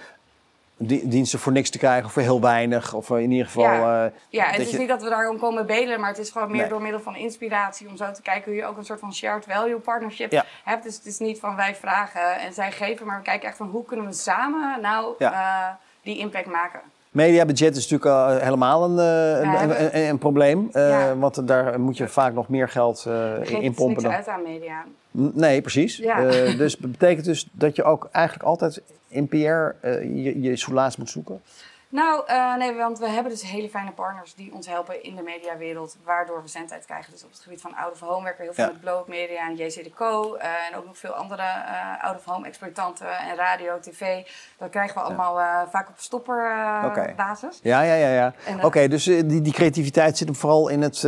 diensten 1.03 1.39
voor 1.39 1.51
niks 1.51 1.69
te 1.69 1.77
krijgen, 1.77 2.05
of 2.05 2.11
voor 2.13 2.21
heel 2.21 2.41
weinig. 2.41 2.93
Of 2.93 3.09
in 3.09 3.31
ieder 3.31 3.45
geval. 3.45 3.63
Ja. 3.63 4.05
eh, 4.05 4.11
Ja, 4.29 4.45
het 4.45 4.59
is 4.59 4.71
je- 4.71 4.77
niet 4.77 4.87
dat 4.87 5.03
we 5.03 5.09
daarom 5.09 5.39
komen 5.39 5.65
bedelen, 5.65 5.99
maar 5.99 6.09
het 6.09 6.17
is 6.17 6.29
gewoon 6.29 6.51
meer 6.51 6.59
Nee. 6.61 6.69
door 6.69 6.81
middel 6.81 6.99
van 7.01 7.15
inspiratie 7.15 7.87
om 7.87 7.97
zo 7.97 8.11
te 8.11 8.21
kijken 8.21 8.51
hoe 8.51 8.61
je 8.61 8.65
ook 8.65 8.77
een 8.77 8.85
soort 8.85 8.99
van 8.99 9.13
shared 9.13 9.45
value 9.47 9.79
partnership 9.79 10.31
Ja. 10.31 10.45
hebt. 10.63 10.83
Dus 10.83 10.95
het 10.95 11.05
is 11.05 11.19
niet 11.19 11.39
van 11.39 11.55
wij 11.55 11.75
vragen 11.75 12.39
en 12.39 12.53
zij 12.53 12.71
geven, 12.71 13.05
maar 13.05 13.17
we 13.17 13.23
kijken 13.23 13.47
echt 13.47 13.57
van 13.57 13.67
hoe 13.69 13.85
kunnen 13.85 14.05
we 14.05 14.13
samen 14.13 14.81
nou 14.81 15.15
Ja. 15.17 15.31
eh, 15.33 15.75
die 16.01 16.17
impact 16.17 16.45
maken. 16.47 16.79
Mediabudget 17.17 17.75
is 17.75 17.89
natuurlijk 17.89 18.11
al 18.15 18.37
helemaal 18.39 18.83
een, 18.83 18.99
eh, 18.99 19.61
een, 19.61 19.69
een, 19.69 19.95
een, 19.95 20.09
een 20.09 20.17
probleem. 20.17 20.69
eh, 20.71 20.89
Ja. 20.89 21.15
Want 21.17 21.47
daar 21.47 21.79
moet 21.79 21.97
je 21.97 22.07
vaak 22.07 22.33
nog 22.33 22.49
meer 22.49 22.69
geld 22.69 23.05
eh, 23.07 23.31
in 23.41 23.61
in 23.61 23.67
dus 23.67 23.75
pompen. 23.77 24.03
Dan. 24.03 24.11
uit 24.11 24.27
aan 24.27 24.41
media. 24.41 24.83
Nee, 25.11 25.61
precies. 25.61 25.97
Ja. 25.97 26.25
Eh, 26.25 26.57
dus 26.57 26.77
dat 26.77 26.91
betekent 26.91 27.25
dus 27.25 27.47
dat 27.51 27.75
je 27.75 27.83
ook 27.83 28.07
eigenlijk 28.11 28.45
altijd 28.45 28.81
in 29.07 29.27
PR 29.27 29.35
eh, 29.35 30.01
je, 30.01 30.41
je 30.41 30.55
soelaas 30.55 30.97
moet 30.97 31.09
zoeken. 31.09 31.41
Nou, 31.89 32.23
eh, 32.27 32.55
nee, 32.55 32.75
want 32.75 32.99
we 32.99 33.07
hebben 33.07 33.31
dus 33.31 33.41
hele 33.41 33.69
fijne 33.69 33.91
partners 33.91 34.35
die 34.35 34.53
ons 34.53 34.67
helpen 34.67 35.03
in 35.03 35.15
de 35.15 35.21
mediawereld, 35.21 35.97
waardoor 36.03 36.41
we 36.41 36.47
zendtijd 36.47 36.85
krijgen. 36.85 37.11
Dus 37.11 37.23
op 37.23 37.31
het 37.31 37.39
gebied 37.39 37.61
van 37.61 37.75
out 37.75 37.91
of 37.91 37.99
home 37.99 38.23
werken 38.23 38.37
we 38.37 38.43
heel 38.43 38.53
veel 38.53 38.63
Ja. 38.63 38.71
met 38.71 38.81
Blow 38.81 39.07
Media 39.07 39.47
en 39.47 39.55
JCDeco 39.55 40.35
eh, 40.35 40.49
en 40.69 40.75
ook 40.77 40.85
nog 40.85 40.97
veel 40.97 41.11
andere 41.11 41.41
eh 41.41 42.03
out 42.03 42.15
of 42.15 42.25
home 42.25 42.47
exploitanten 42.47 43.17
en 43.17 43.35
radio, 43.35 43.79
tv. 43.79 44.27
Dat 44.57 44.69
krijgen 44.69 44.95
we 44.95 45.01
allemaal 45.01 45.67
vaak 45.67 45.89
op 45.89 45.97
stopperbasis. 45.97 47.15
Basis. 47.15 47.59
Ja, 47.63 47.81
ja, 47.81 47.93
ja. 47.93 48.09
ja. 48.09 48.33
Oké, 48.61 48.87
dus 48.87 49.03
die, 49.03 49.41
die 49.41 49.53
creativiteit 49.53 50.17
zit 50.17 50.27
hem 50.27 50.35
vooral 50.37 50.67
in 50.67 50.81
het 50.81 51.01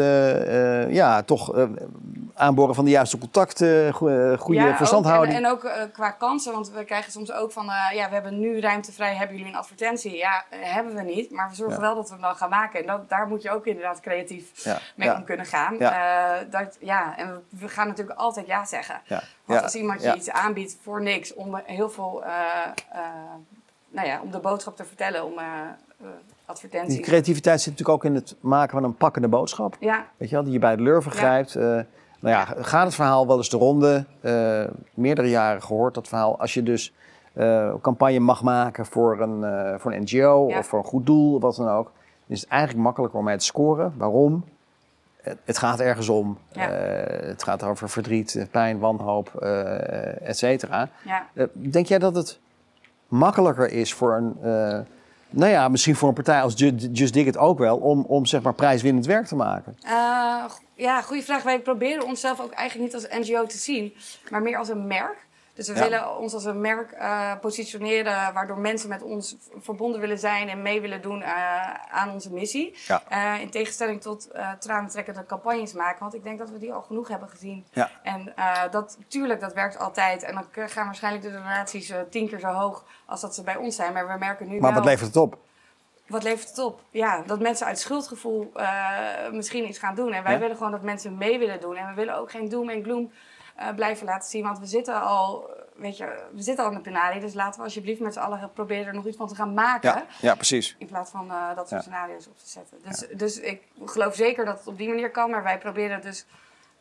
ja, 0.89 1.23
toch 1.23 1.67
aanboren 2.39 2.75
van 2.75 2.85
de 2.85 2.91
juiste 2.91 3.17
contacten, 3.17 3.93
goede, 3.93 4.35
goede 4.39 4.59
Ja, 4.59 4.69
ook. 4.69 4.75
verstandhouding. 4.75 5.37
En, 5.37 5.43
en 5.43 5.51
ook 5.51 5.63
eh, 5.63 5.83
qua 5.93 6.11
kansen, 6.11 6.53
want 6.53 6.71
we 6.71 6.83
krijgen 6.83 7.11
soms 7.11 7.31
ook 7.31 7.51
van, 7.51 7.69
eh, 7.69 7.95
ja, 7.95 8.07
we 8.07 8.13
hebben 8.13 8.39
nu 8.39 8.59
ruimte 8.59 8.91
vrij, 8.91 9.15
hebben 9.15 9.37
jullie 9.37 9.51
een 9.51 9.57
advertentie? 9.57 10.15
Ja, 10.15 10.43
eh, 10.49 10.59
hebben 10.61 10.95
we 10.95 11.01
niet, 11.01 11.31
maar 11.31 11.49
we 11.49 11.55
zorgen 11.55 11.75
Ja. 11.75 11.81
wel 11.81 11.95
dat 11.95 12.07
we 12.07 12.13
hem 12.13 12.23
dan 12.23 12.35
gaan 12.35 12.49
maken. 12.49 12.79
En 12.79 12.85
dat, 12.85 13.09
daar 13.09 13.27
moet 13.27 13.41
je 13.41 13.51
ook 13.51 13.65
inderdaad 13.65 13.99
creatief 13.99 14.63
ja, 14.63 14.77
mee 14.95 15.13
om 15.15 15.23
kunnen 15.23 15.45
gaan. 15.45 15.75
Ja. 15.79 15.91
Eh, 16.39 16.45
dat, 16.51 16.77
ja, 16.79 17.17
en 17.17 17.43
we, 17.49 17.67
gaan 17.67 17.87
natuurlijk 17.87 18.19
altijd 18.19 18.47
ja 18.47 18.65
zeggen. 18.65 19.01
Want 19.45 19.63
als 19.63 19.75
iemand 19.75 20.03
je 20.03 20.15
iets 20.15 20.29
aanbiedt 20.29 20.77
voor 20.81 21.01
niks, 21.01 21.33
om 21.33 21.61
heel 21.65 21.89
veel, 21.89 22.23
eh, 22.23 22.31
eh, 22.91 22.99
nou 23.89 24.07
ja, 24.07 24.21
om 24.21 24.31
de 24.31 24.39
boodschap 24.39 24.75
te 24.75 24.85
vertellen, 24.85 25.25
om 25.25 25.37
eh, 25.37 25.45
eh, 26.01 26.07
advertenties. 26.45 26.93
Die 26.95 27.03
creativiteit 27.03 27.61
zit 27.61 27.71
natuurlijk 27.71 27.97
ook 27.97 28.05
in 28.11 28.15
het 28.15 28.35
maken 28.39 28.71
van 28.71 28.83
een 28.83 28.95
pakkende 28.95 29.27
boodschap. 29.27 29.75
Ja, 29.79 30.05
Weet 30.17 30.29
je 30.29 30.35
wel, 30.35 30.43
die 30.43 30.53
je 30.53 30.59
bij 30.59 30.75
de 30.75 30.81
lurven 30.81 31.11
grijpt. 31.11 31.57
Nou 32.19 32.35
ja, 32.35 32.45
gaat 32.63 32.85
het 32.85 32.95
verhaal 32.95 33.27
wel 33.27 33.37
eens 33.37 33.49
de 33.49 33.57
ronde? 33.57 34.05
Eh, 34.21 34.63
meerdere 34.93 35.29
jaren 35.29 35.61
gehoord 35.63 35.93
dat 35.93 36.07
verhaal. 36.07 36.39
Als 36.39 36.53
je 36.53 36.63
dus 36.63 36.93
eh, 37.33 37.73
campagne 37.81 38.19
mag 38.19 38.43
maken 38.43 38.85
voor 38.85 39.21
een, 39.21 39.43
eh, 39.43 39.79
voor 39.79 39.93
een 39.93 40.01
NGO 40.01 40.47
Ja. 40.49 40.57
of 40.57 40.67
voor 40.67 40.79
een 40.79 40.85
goed 40.85 41.05
doel, 41.05 41.35
of 41.35 41.41
wat 41.41 41.55
dan 41.55 41.69
ook, 41.69 41.83
dan 41.85 41.93
is 42.27 42.41
het 42.41 42.49
eigenlijk 42.49 42.83
makkelijker 42.83 43.19
om 43.19 43.25
mee 43.25 43.37
te 43.37 43.45
scoren. 43.45 43.93
Waarom? 43.97 44.43
Het, 45.21 45.37
het 45.45 45.57
gaat 45.57 45.79
ergens 45.79 46.09
om. 46.09 46.37
Ja. 46.51 46.69
Het 46.69 47.43
gaat 47.43 47.63
over 47.63 47.89
verdriet, 47.89 48.47
pijn, 48.51 48.79
wanhoop, 48.79 49.35
et 50.21 50.37
cetera. 50.37 50.89
ja. 51.05 51.25
Denk 51.53 51.85
jij 51.85 51.99
dat 51.99 52.15
het 52.15 52.39
makkelijker 53.07 53.71
is 53.71 53.93
voor 53.93 54.13
een, 54.15 54.37
nou 55.29 55.51
ja, 55.51 55.67
misschien 55.67 55.95
voor 55.95 56.07
een 56.07 56.13
partij 56.13 56.41
als 56.41 56.53
Ju- 56.55 56.89
Just 56.91 57.13
Dig 57.13 57.25
It 57.25 57.37
ook 57.37 57.59
wel, 57.59 57.77
om, 57.77 58.05
om 58.07 58.25
zeg 58.25 58.41
maar 58.41 58.53
prijswinnend 58.53 59.05
werk 59.05 59.25
te 59.27 59.35
maken? 59.35 59.75
G- 60.47 60.59
ja, 60.75 61.01
goede 61.01 61.23
vraag. 61.23 61.43
Wij 61.43 61.59
proberen 61.59 62.05
onszelf 62.05 62.39
ook 62.39 62.51
eigenlijk 62.51 62.93
niet 62.93 63.03
als 63.09 63.19
NGO 63.27 63.45
te 63.45 63.57
zien, 63.57 63.93
maar 64.29 64.41
meer 64.41 64.57
als 64.57 64.69
een 64.69 64.87
merk. 64.87 65.27
Dus 65.59 65.67
we 65.67 65.73
Ja. 65.73 65.79
willen 65.79 66.17
ons 66.17 66.33
als 66.33 66.45
een 66.45 66.61
merk 66.61 66.91
eh, 66.91 67.31
positioneren, 67.41 68.33
waardoor 68.33 68.57
mensen 68.57 68.89
met 68.89 69.01
ons 69.03 69.35
verbonden 69.61 69.99
willen 70.01 70.19
zijn 70.19 70.49
en 70.49 70.61
mee 70.61 70.81
willen 70.81 71.01
doen 71.01 71.21
eh, 71.21 71.73
aan 71.91 72.09
onze 72.11 72.33
missie. 72.33 72.77
Ja. 72.87 73.01
Eh, 73.09 73.41
in 73.41 73.49
tegenstelling 73.49 74.01
tot 74.01 74.27
tranentrekkende 74.59 75.25
campagnes 75.25 75.73
maken, 75.73 75.99
want 75.99 76.13
ik 76.13 76.23
denk 76.23 76.39
dat 76.39 76.49
we 76.49 76.57
die 76.59 76.73
al 76.73 76.81
genoeg 76.81 77.07
hebben 77.07 77.29
gezien. 77.29 77.65
Ja. 77.71 77.89
En 78.03 78.33
dat, 78.71 78.97
tuurlijk, 79.07 79.39
dat 79.39 79.53
werkt 79.53 79.77
altijd. 79.79 80.23
En 80.23 80.33
dan 80.33 80.67
gaan 80.67 80.85
waarschijnlijk 80.85 81.23
de 81.23 81.31
donaties 81.31 81.93
tien 82.09 82.27
keer 82.29 82.39
zo 82.39 82.47
hoog 82.47 82.83
als 83.05 83.21
dat 83.21 83.35
ze 83.35 83.43
bij 83.43 83.55
ons 83.55 83.75
zijn. 83.75 83.93
Maar 83.93 84.07
we 84.07 84.17
merken 84.17 84.47
nu 84.47 84.59
Maar 84.59 84.71
wel... 84.73 84.79
wat 84.79 84.89
levert 84.89 85.07
het 85.07 85.17
op? 85.17 85.37
Wat 86.07 86.23
levert 86.23 86.49
het 86.49 86.59
op? 86.59 86.79
Ja, 86.91 87.21
dat 87.25 87.39
mensen 87.39 87.65
uit 87.67 87.79
schuldgevoel 87.79 88.51
misschien 89.31 89.67
iets 89.67 89.79
gaan 89.79 89.95
doen. 89.95 90.13
En 90.13 90.23
wij 90.23 90.33
Ja. 90.33 90.39
willen 90.39 90.55
gewoon 90.57 90.71
dat 90.71 90.81
mensen 90.81 91.17
mee 91.17 91.39
willen 91.39 91.59
doen. 91.59 91.75
En 91.75 91.87
we 91.87 91.93
willen 91.93 92.15
ook 92.15 92.31
geen 92.31 92.49
doom 92.49 92.69
en 92.69 92.83
gloom 92.83 93.11
eh, 93.59 93.75
blijven 93.75 94.05
laten 94.05 94.29
zien. 94.29 94.43
Want 94.43 94.59
we 94.59 94.65
zitten 94.65 95.01
al, 95.01 95.49
weet 95.75 95.97
je, 95.97 96.05
we 96.35 96.41
zitten 96.41 96.63
al 96.65 96.71
in 96.71 96.77
de 96.77 96.83
penarie. 96.83 97.21
Dus 97.21 97.33
laten 97.33 97.59
we 97.59 97.65
alsjeblieft 97.65 97.99
met 97.99 98.13
z'n 98.13 98.19
allen 98.19 98.51
proberen 98.53 98.85
er 98.85 98.93
nog 98.93 99.05
iets 99.05 99.17
van 99.17 99.27
te 99.27 99.35
gaan 99.35 99.53
maken. 99.53 99.89
Ja, 99.89 100.05
ja 100.21 100.35
precies. 100.35 100.75
In 100.79 100.87
plaats 100.87 101.11
van 101.11 101.29
eh, 101.29 101.47
dat 101.55 101.69
soort 101.69 101.69
Ja. 101.69 101.91
scenario's 101.91 102.27
op 102.27 102.37
te 102.37 102.49
zetten. 102.49 102.77
Dus, 102.87 103.05
dus 103.17 103.39
ik 103.39 103.61
geloof 103.85 104.15
zeker 104.15 104.45
dat 104.45 104.57
het 104.57 104.67
op 104.67 104.77
die 104.77 104.87
manier 104.87 105.11
kan. 105.11 105.29
Maar 105.29 105.43
wij 105.43 105.57
proberen 105.57 105.93
het 105.93 106.03
dus 106.03 106.25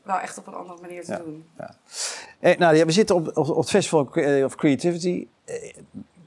wel 0.02 0.18
echt 0.18 0.38
op 0.38 0.46
een 0.46 0.54
andere 0.54 0.80
manier 0.80 1.04
te 1.04 1.12
Ja. 1.12 1.18
doen. 1.18 1.48
Eh, 2.40 2.58
nou, 2.58 2.76
ja, 2.76 2.84
we 2.84 2.92
zitten 2.92 3.16
op, 3.16 3.36
op, 3.36 3.48
op 3.48 3.56
het 3.56 3.70
Festival 3.70 4.08
of 4.44 4.54
Creativity. 4.54 5.26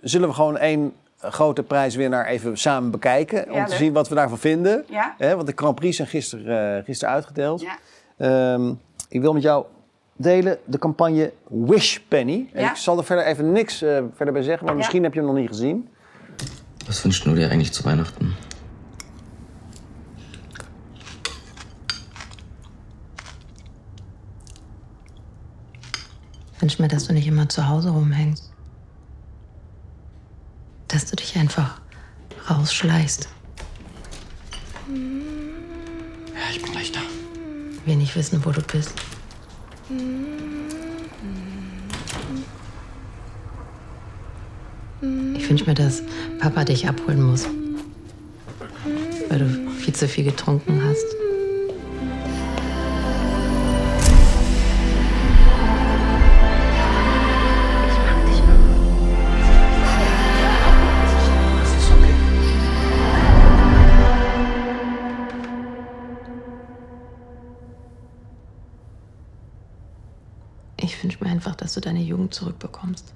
Zullen 0.02 0.28
we 0.28 0.34
gewoon 0.34 0.58
één 0.58 0.96
grote 1.20 1.64
prijswinnaar 1.64 2.26
even 2.26 2.58
samen 2.58 2.92
bekijken? 2.92 3.46
om 3.50 3.56
Ja, 3.56 3.66
te 3.66 3.76
zien 3.76 3.94
wat 3.94 4.08
we 4.08 4.16
daarvan 4.16 4.38
vinden. 4.38 4.86
Ja? 4.90 5.16
Want 5.18 5.46
de 5.48 5.54
Grand 5.56 5.76
Prix 5.76 5.96
zijn 5.96 6.08
gisteren, 6.08 6.84
gisteren 6.84 7.14
uitgedeeld. 7.14 7.62
Ja. 7.62 7.78
Ehm, 8.18 8.74
ik 9.10 9.22
wil 9.22 9.34
met 9.34 9.42
jou 9.44 9.66
delen 10.16 10.58
de 10.66 10.78
campagne 10.78 11.34
Wish 11.50 11.98
Penny. 12.08 12.50
En 12.54 12.62
Ja. 12.62 12.70
Ik 12.70 12.76
zal 12.76 12.98
er 12.98 13.04
verder 13.04 13.26
even 13.26 13.52
niks 13.52 13.82
eh, 13.82 14.04
verder 14.16 14.34
bij 14.34 14.44
zeggen, 14.44 14.64
maar 14.66 14.74
Ja. 14.74 14.80
misschien 14.80 15.04
heb 15.04 15.14
je 15.14 15.20
hem 15.20 15.28
nog 15.28 15.38
niet 15.38 15.48
gezien. 15.48 15.88
Was 16.86 17.02
wünschst 17.04 17.24
du 17.24 17.34
dir 17.36 17.50
eigentlich 17.50 17.72
zu 17.74 17.84
Weihnachten? 17.84 18.36
Ich 26.56 26.62
wünsche 26.62 26.82
mir, 26.82 26.88
dass 26.88 27.08
du 27.08 27.14
nicht 27.14 27.28
immer 27.28 27.50
zu 27.50 27.68
Hause 27.68 27.90
rumhängst. 27.90 28.52
Dass 30.88 31.06
du 31.06 31.16
dich 31.16 31.36
einfach 31.38 31.80
rausschleichst. 32.50 33.30
Ja, 34.88 36.52
ich 36.52 36.62
bin 36.62 36.72
gleich 36.72 36.92
da. 36.92 37.00
will 37.86 37.96
nicht 37.96 38.16
wissen, 38.16 38.44
wo 38.46 38.52
du 38.52 38.62
bist. 38.62 38.94
Ich 45.36 45.50
wünsche 45.50 45.66
mir, 45.66 45.74
dass 45.74 46.04
Papa 46.40 46.64
dich 46.64 46.88
abholen 46.88 47.24
muss. 47.24 47.48
Weil 49.30 49.40
du 49.40 49.72
viel 49.80 49.94
zu 49.94 50.08
viel 50.08 50.26
getrunken 50.26 50.82
hast. 50.84 51.31
Ich 70.92 71.02
wünsche 71.02 71.24
mir 71.24 71.30
einfach, 71.32 71.56
dass 71.56 71.74
du 71.74 71.80
deine 71.80 72.02
Jugend 72.02 72.34
zurückbekommst. 72.34 73.14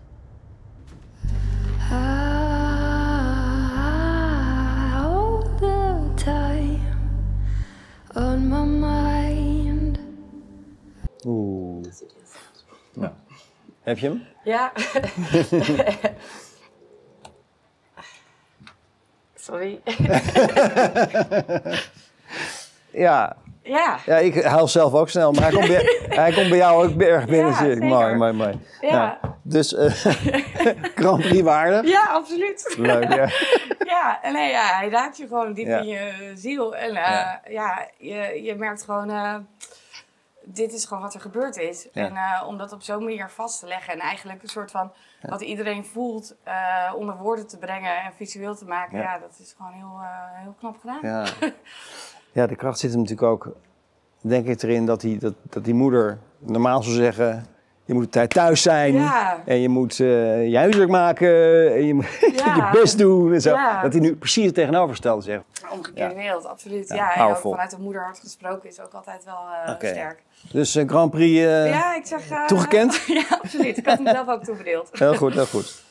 Uh. 11.25 11.83
Ja. 12.95 13.11
Häppchen? 13.83 14.25
Ja. 14.45 14.71
Sorry. 19.35 19.81
ja. 22.93 23.35
Ja. 23.67 23.97
ja, 24.05 24.15
ik 24.17 24.43
huil 24.43 24.67
zelf 24.67 24.93
ook 24.93 25.09
snel, 25.09 25.31
maar 25.31 25.41
hij 25.43 25.51
komt 25.51 25.67
bij, 25.67 25.83
hij 26.23 26.31
komt 26.33 26.49
bij 26.49 26.57
jou 26.57 26.87
ook 26.87 27.01
erg 27.01 27.25
binnen. 27.25 27.79
Ja. 27.79 27.85
Mooi, 27.85 28.15
mooi, 28.15 28.31
mooi. 28.33 28.59
Ja. 28.81 29.19
dus 29.43 29.73
eh 29.75 29.91
Grand 30.95 31.21
Prix 31.21 31.41
waardig. 31.41 31.91
Ja, 31.91 32.05
absoluut. 32.05 32.75
Leuk, 32.77 33.13
ja. 33.13 33.29
Ja, 33.95 34.19
en 34.21 34.33
nee, 34.33 34.51
ja, 34.51 34.77
hij 34.77 34.89
raakt 34.89 35.17
je 35.17 35.27
gewoon 35.27 35.53
diep 35.53 35.67
Ja. 35.67 35.77
in 35.77 35.85
je 35.87 36.31
ziel. 36.35 36.75
En 36.75 36.95
eh, 36.95 37.53
Ja. 37.53 37.87
je, 37.97 38.43
je 38.43 38.55
merkt 38.55 38.83
gewoon, 38.83 39.09
eh, 39.09 39.35
dit 40.43 40.73
is 40.73 40.85
gewoon 40.85 41.03
wat 41.03 41.13
er 41.13 41.19
gebeurd 41.21 41.57
is. 41.57 41.87
En 41.91 42.17
om 42.47 42.57
dat 42.57 42.71
op 42.73 42.81
zo'n 42.81 43.03
manier 43.03 43.29
vast 43.29 43.59
te 43.59 43.67
leggen 43.67 43.93
en 43.93 43.99
eigenlijk 43.99 44.43
een 44.43 44.49
soort 44.49 44.71
van 44.71 44.91
wat 45.21 45.41
iedereen 45.41 45.85
voelt 45.85 46.35
onder 46.95 47.17
woorden 47.17 47.47
te 47.47 47.57
brengen 47.57 47.95
en 48.03 48.11
visueel 48.15 48.55
te 48.55 48.65
maken, 48.65 48.97
Ja. 48.97 49.19
dat 49.19 49.37
is 49.39 49.53
gewoon 49.57 49.71
heel, 49.73 49.99
heel 50.43 50.55
knap 50.59 50.77
gedaan. 50.79 50.99
Ja. 51.01 51.23
Ja, 52.35 52.47
de 52.47 52.55
kracht 52.55 52.79
zit 52.79 52.91
hem 52.91 52.99
natuurlijk 52.99 53.27
ook, 53.27 53.47
denk 54.21 54.47
ik, 54.47 54.61
erin 54.61 54.85
dat 54.85 55.01
die, 55.01 55.17
dat, 55.19 55.33
dat 55.49 55.63
die 55.65 55.73
moeder 55.73 56.17
normaal 56.39 56.83
zou 56.83 56.95
zeggen... 56.95 57.45
Je 57.87 57.93
moet 57.93 58.11
tijd 58.11 58.29
thuis 58.29 58.61
zijn 58.61 58.93
Ja. 58.93 59.41
en 59.45 59.61
je 59.61 59.69
moet 59.69 59.99
eh, 59.99 60.47
je 60.49 60.57
huiswerk 60.57 60.89
maken 60.89 61.27
en 61.73 61.85
je 61.85 61.93
moet 61.93 62.05
Ja. 62.45 62.55
je 62.55 62.79
best 62.79 62.97
doen. 62.97 63.33
En 63.33 63.41
zo. 63.41 63.49
Ja. 63.49 63.81
Dat 63.81 63.91
hij 63.93 64.01
nu 64.01 64.15
precies 64.15 64.45
het 64.45 64.53
tegenovergestelde 64.55 65.21
zegt. 65.21 65.43
Omgekeerde 65.71 66.15
Ja. 66.15 66.21
wereld, 66.21 66.45
absoluut. 66.45 66.87
Ja, 66.87 67.15
en 67.15 67.21
ook 67.25 67.37
vanuit 67.37 67.71
de 67.71 67.77
moederhart 67.79 68.19
gesproken 68.19 68.69
is 68.69 68.81
ook 68.81 68.93
altijd 68.93 69.23
wel 69.25 69.37
eh, 69.65 69.75
sterk. 69.91 70.23
Dus 70.51 70.75
eh, 70.75 70.87
Grand 70.87 71.11
Prix 71.11 71.39
ja, 71.39 71.95
ik 71.95 72.05
zeg... 72.05 72.45
toegekend? 72.47 73.01
ja, 73.07 73.23
absoluut. 73.41 73.77
Ik 73.77 73.85
had 73.87 73.97
hem 73.97 74.07
zelf 74.07 74.27
ook 74.27 74.43
toebedeeld. 74.43 74.89
Heel 74.91 75.15
goed, 75.15 75.33
heel 75.33 75.45
goed. 75.45 75.83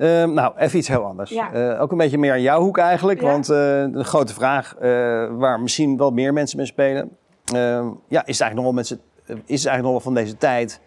Ehm, 0.00 0.32
nou, 0.32 0.52
even 0.56 0.78
iets 0.78 0.88
heel 0.88 1.04
anders. 1.04 1.30
Ja. 1.30 1.52
Eh, 1.52 1.80
ook 1.82 1.92
een 1.92 1.98
beetje 1.98 2.18
meer 2.18 2.32
aan 2.32 2.40
jouw 2.42 2.60
hoek 2.60 2.78
eigenlijk. 2.78 3.20
Ja. 3.20 3.26
Want 3.30 3.48
eh, 3.50 3.56
de 3.92 4.04
grote 4.04 4.34
vraag 4.34 4.74
eh, 4.76 4.90
waar 5.30 5.60
misschien 5.60 5.96
wel 5.96 6.10
meer 6.10 6.32
mensen 6.32 6.56
mee 6.56 6.66
spelen. 6.66 7.16
ehm, 7.54 7.86
ja, 8.08 8.26
is 8.26 8.38
het 8.38 8.40
eigenlijk 8.40 8.54
nog 8.54 8.64
wel, 8.64 8.72
met 8.72 8.86
z'n- 8.86 9.00
is 9.26 9.32
het 9.62 9.66
eigenlijk 9.66 9.82
nog 9.82 9.90
wel 9.90 10.00
van 10.00 10.14
deze 10.14 10.36
tijd 10.36 10.80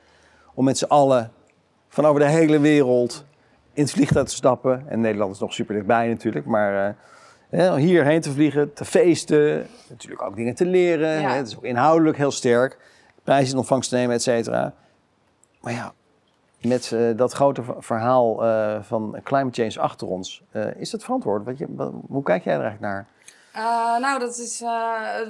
om 0.53 0.63
met 0.65 0.77
z'n 0.77 0.86
allen 0.86 1.32
van 1.89 2.05
over 2.05 2.20
de 2.20 2.27
hele 2.27 2.60
wereld 2.60 3.25
in 3.74 3.84
het 3.84 3.91
vliegtuig 3.91 4.27
te 4.27 4.36
stappen. 4.36 4.84
En 4.88 5.01
Nederland 5.01 5.34
is 5.34 5.39
nog 5.39 5.53
super 5.53 5.74
dichtbij 5.75 6.08
natuurlijk. 6.08 6.46
Maar 6.46 6.96
hierheen 7.77 8.22
te 8.22 8.32
vliegen, 8.32 8.74
te 8.74 8.86
feesten. 8.86 9.67
Natuurlijk 9.89 10.22
ook 10.22 10.36
dingen 10.36 10.55
te 10.55 10.65
leren. 10.65 11.22
Ja. 11.22 11.29
hè. 11.29 11.36
Het 11.38 11.48
is 11.48 11.58
ook 11.58 11.63
inhoudelijk 11.63 12.17
heel 12.17 12.32
sterk. 12.32 12.77
Prijzen 13.24 13.51
in 13.53 13.58
ontvangst 13.60 13.89
te 13.89 13.96
nemen, 13.96 14.15
et 14.15 14.22
cetera. 14.22 14.74
Maar 15.62 15.74
ja, 15.74 15.93
met 16.65 16.91
eh, 16.91 17.17
dat 17.17 17.34
grote 17.34 17.63
verhaal 17.79 18.46
eh, 18.46 18.82
van 18.82 19.20
climate 19.24 19.62
change 19.62 19.79
achter 19.88 20.08
ons, 20.08 20.43
eh, 20.51 20.75
is 20.75 20.89
dat 20.89 21.03
verantwoord? 21.03 21.58
Je, 21.58 21.67
hoe 22.08 22.24
kijk 22.24 22.43
jij 22.43 22.53
er 22.53 22.62
eigenlijk 22.62 22.93
naar? 22.93 23.08
Nou, 24.00 24.20
dat 24.20 24.38
is, 24.38 24.60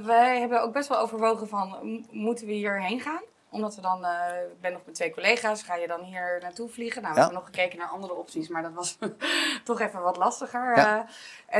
wij 0.03 0.39
hebben 0.39 0.61
ook 0.61 0.73
best 0.73 0.89
wel 0.89 0.99
overwogen 0.99 1.47
van, 1.47 1.77
moeten 2.11 2.47
we 2.47 2.53
hierheen 2.53 2.99
gaan? 2.99 3.21
Omdat 3.53 3.75
we 3.75 3.81
dan, 3.81 4.05
eh, 4.05 4.41
ik 4.51 4.61
ben 4.61 4.71
nog 4.73 4.81
met 4.85 4.95
twee 4.95 5.11
collega's, 5.13 5.63
ga 5.63 5.75
je 5.75 5.87
dan 5.87 6.01
hier 6.01 6.39
naartoe 6.41 6.69
vliegen? 6.69 7.01
Nou, 7.01 7.13
we 7.13 7.19
Ja. 7.19 7.25
hebben 7.25 7.43
nog 7.43 7.51
gekeken 7.55 7.79
naar 7.79 7.87
andere 7.87 8.13
opties, 8.13 8.47
maar 8.47 8.61
dat 8.61 8.73
was 8.73 8.97
toch 9.63 9.79
even 9.79 10.01
wat 10.01 10.17
lastiger. 10.17 10.77
Ja. 10.77 10.97
eh. 10.97 11.09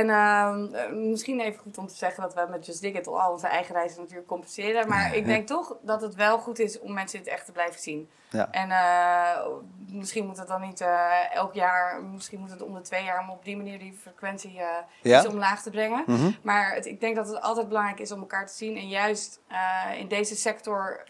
en 0.00 0.10
ehm, 0.10 0.74
eh, 0.74 0.90
misschien 0.92 1.40
even 1.40 1.60
goed 1.60 1.78
om 1.78 1.86
te 1.86 1.94
zeggen 1.94 2.22
dat 2.22 2.34
we 2.34 2.46
met 2.50 2.66
Just 2.66 2.80
Dig 2.80 2.94
It 2.94 3.06
al 3.06 3.32
onze 3.32 3.46
eigen 3.46 3.74
reizen 3.74 4.00
natuurlijk 4.00 4.28
compenseren. 4.28 4.88
Maar 4.88 5.14
ik 5.16 5.24
denk 5.26 5.46
toch 5.46 5.76
dat 5.82 6.00
het 6.00 6.14
wel 6.14 6.38
goed 6.38 6.58
is 6.58 6.80
om 6.80 6.92
mensen 6.92 7.18
het 7.18 7.28
echt 7.28 7.44
te 7.44 7.52
blijven 7.52 7.80
zien. 7.80 8.10
Ja. 8.30 8.48
En 8.50 8.68
misschien 9.88 10.26
moet 10.26 10.38
het 10.38 10.48
dan 10.48 10.60
niet 10.60 10.84
elk 11.32 11.54
jaar, 11.54 12.02
misschien 12.02 12.40
moet 12.40 12.50
het 12.50 12.62
om 12.62 12.74
de 12.74 12.80
twee 12.80 13.04
jaar 13.04 13.20
om 13.20 13.30
op 13.30 13.44
die 13.44 13.56
manier 13.56 13.78
die 13.78 13.98
frequentie 14.02 14.52
Ja? 14.52 14.86
iets 15.02 15.26
omlaag 15.26 15.62
te 15.62 15.70
brengen. 15.70 16.02
Mhm. 16.06 16.30
Maar 16.42 16.74
het, 16.74 16.86
ik 16.86 17.00
denk 17.00 17.16
dat 17.16 17.28
het 17.28 17.40
altijd 17.40 17.68
belangrijk 17.68 18.00
is 18.00 18.12
om 18.12 18.20
elkaar 18.20 18.46
te 18.46 18.52
zien. 18.54 18.76
En 18.76 18.88
juist 18.88 19.40
in 19.98 20.08
deze 20.08 20.36
sector 20.36 21.04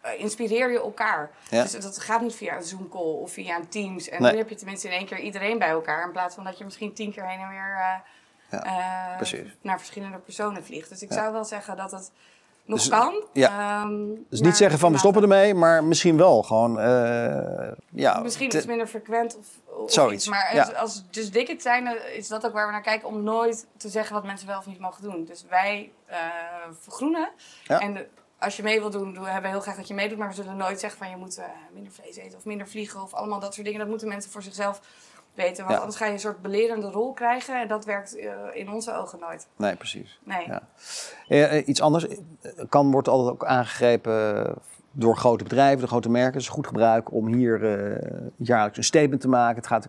eh, 0.00 0.20
inspireer 0.20 0.70
je 0.70 0.78
elkaar. 0.80 1.30
Ja. 1.50 1.62
Dus 1.62 1.72
dat 1.72 1.98
gaat 1.98 2.20
niet 2.20 2.34
via 2.34 2.56
een 2.56 2.62
Zoom-call 2.62 3.02
of 3.12 3.32
via 3.32 3.56
een 3.56 3.68
Teams. 3.68 4.08
En 4.08 4.22
Nee. 4.22 4.32
nu 4.32 4.38
heb 4.38 4.48
je 4.48 4.54
tenminste 4.54 4.86
in 4.88 4.94
één 4.94 5.06
keer 5.06 5.18
iedereen 5.18 5.58
bij 5.58 5.68
elkaar. 5.70 6.04
In 6.06 6.12
plaats 6.12 6.34
van 6.34 6.44
dat 6.44 6.58
je 6.58 6.64
misschien 6.64 6.92
tien 6.94 7.12
keer 7.12 7.26
heen 7.28 7.40
en 7.40 7.48
weer 7.48 7.76
eh, 7.78 7.94
Ja, 8.50 8.64
eh, 8.64 9.38
naar 9.62 9.78
verschillende 9.78 10.18
personen 10.18 10.64
vliegt. 10.64 10.88
Dus 10.88 11.02
ik 11.02 11.08
Ja. 11.08 11.14
zou 11.16 11.32
wel 11.32 11.44
zeggen 11.44 11.76
dat 11.76 11.90
het 11.90 12.12
nog 12.64 12.78
Dus- 12.78 12.88
kan. 12.88 13.24
Ehm, 13.32 14.04
Dus 14.30 14.40
niet 14.40 14.56
zeggen 14.56 14.78
van 14.78 14.92
we 14.92 14.98
stoppen 14.98 15.22
ermee, 15.22 15.54
maar 15.54 15.84
misschien 15.84 16.16
wel 16.16 16.42
gewoon. 16.42 16.72
ja, 17.90 18.20
Misschien 18.20 18.48
te- 18.48 18.56
iets 18.56 18.66
minder 18.66 18.86
frequent 18.86 19.36
of, 19.38 19.46
of 19.82 19.92
Zoiets, 19.92 20.14
iets. 20.14 20.28
Maar 20.28 20.74
als, 20.76 21.04
dus 21.10 21.30
dik 21.30 21.48
het 21.48 21.62
zijn, 21.62 22.12
is 22.16 22.28
dat 22.28 22.46
ook 22.46 22.52
waar 22.52 22.66
we 22.66 22.72
naar 22.72 22.80
kijken 22.82 23.08
om 23.08 23.22
nooit 23.22 23.66
te 23.76 23.88
zeggen 23.88 24.14
wat 24.14 24.24
mensen 24.24 24.46
wel 24.46 24.58
of 24.58 24.66
niet 24.66 24.80
mogen 24.80 25.02
doen. 25.02 25.24
Dus 25.24 25.44
wij 25.48 25.92
vergroenen. 26.80 27.28
En 27.66 27.94
de- 27.94 28.08
als 28.40 28.56
je 28.56 28.62
mee 28.62 28.80
wil 28.80 28.90
doen, 28.90 29.14
doen 29.14 29.24
we 29.24 29.30
hebben 29.30 29.50
heel 29.50 29.60
graag 29.60 29.76
dat 29.76 29.88
je 29.88 29.94
meedoet. 29.94 30.18
Maar 30.18 30.28
we 30.28 30.34
zullen 30.34 30.56
nooit 30.56 30.80
zeggen 30.80 30.98
van 30.98 31.10
je 31.10 31.16
moet 31.16 31.38
eh, 31.38 31.44
minder 31.72 31.92
vlees 31.92 32.16
eten 32.16 32.38
of 32.38 32.44
minder 32.44 32.68
vliegen 32.68 33.02
of 33.02 33.14
allemaal 33.14 33.40
dat 33.40 33.52
soort 33.54 33.64
dingen. 33.66 33.80
Dat 33.80 33.88
moeten 33.88 34.08
mensen 34.08 34.30
voor 34.30 34.42
zichzelf 34.42 34.80
weten. 35.34 35.56
Want 35.64 35.70
Ja. 35.74 35.78
anders 35.78 35.96
ga 35.96 36.06
je 36.06 36.12
een 36.12 36.18
soort 36.20 36.42
belerende 36.42 36.90
rol 36.90 37.12
krijgen. 37.12 37.60
En 37.60 37.68
dat 37.68 37.84
werkt 37.84 38.16
eh, 38.16 38.32
in 38.52 38.70
onze 38.70 38.94
ogen 38.94 39.18
nooit. 39.18 39.46
Nee, 39.56 39.76
precies. 39.76 40.20
Nee. 40.24 40.46
Ja. 40.46 40.62
Eh, 41.28 41.56
eh, 41.58 41.68
iets 41.68 41.80
anders. 41.80 42.06
Kan 42.68 42.90
wordt 42.90 43.08
altijd 43.08 43.30
ook 43.32 43.44
aangegrepen 43.44 44.54
door 44.92 45.16
grote 45.16 45.44
bedrijven, 45.44 45.78
door 45.78 45.88
grote 45.88 46.10
merken. 46.10 46.32
Het 46.32 46.42
is 46.42 46.48
goed 46.48 46.66
gebruik 46.66 47.12
om 47.12 47.26
hier 47.26 47.60
jaarlijks 48.36 48.78
een 48.78 48.84
statement 48.84 49.20
te 49.20 49.28
maken. 49.28 49.56
Het 49.56 49.66
gaat 49.66 49.88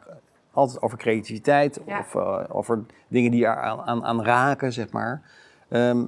altijd 0.52 0.82
over 0.82 0.98
creativiteit 0.98 1.80
Ja. 1.86 2.00
of 2.00 2.16
over 2.50 2.84
dingen 3.08 3.32
die 3.32 3.46
er 3.46 3.62
aan, 3.62 3.82
aan, 3.82 4.06
aan 4.06 4.24
raken, 4.24 4.74
zeg 4.74 4.92
maar. 4.92 5.22
Ehm 5.70 6.04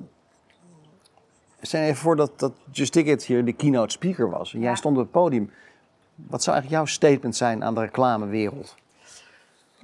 stel 1.66 1.82
je 1.82 1.86
even 1.88 2.02
voor 2.02 2.16
dat, 2.16 2.40
dat 2.40 2.52
Just 2.72 2.92
Ticket 2.92 3.24
hier 3.26 3.46
de 3.46 3.54
keynote 3.54 3.92
speaker 3.92 4.30
was. 4.30 4.54
En 4.54 4.60
jij 4.60 4.70
Ja. 4.70 4.76
stond 4.76 4.98
op 4.98 5.04
het 5.04 5.12
podium. 5.12 5.52
Wat 6.16 6.44
zou 6.44 6.56
eigenlijk 6.56 6.84
jouw 6.86 6.94
statement 6.96 7.36
zijn 7.36 7.64
aan 7.64 7.74
de 7.74 7.80
reclamewereld? 7.82 8.76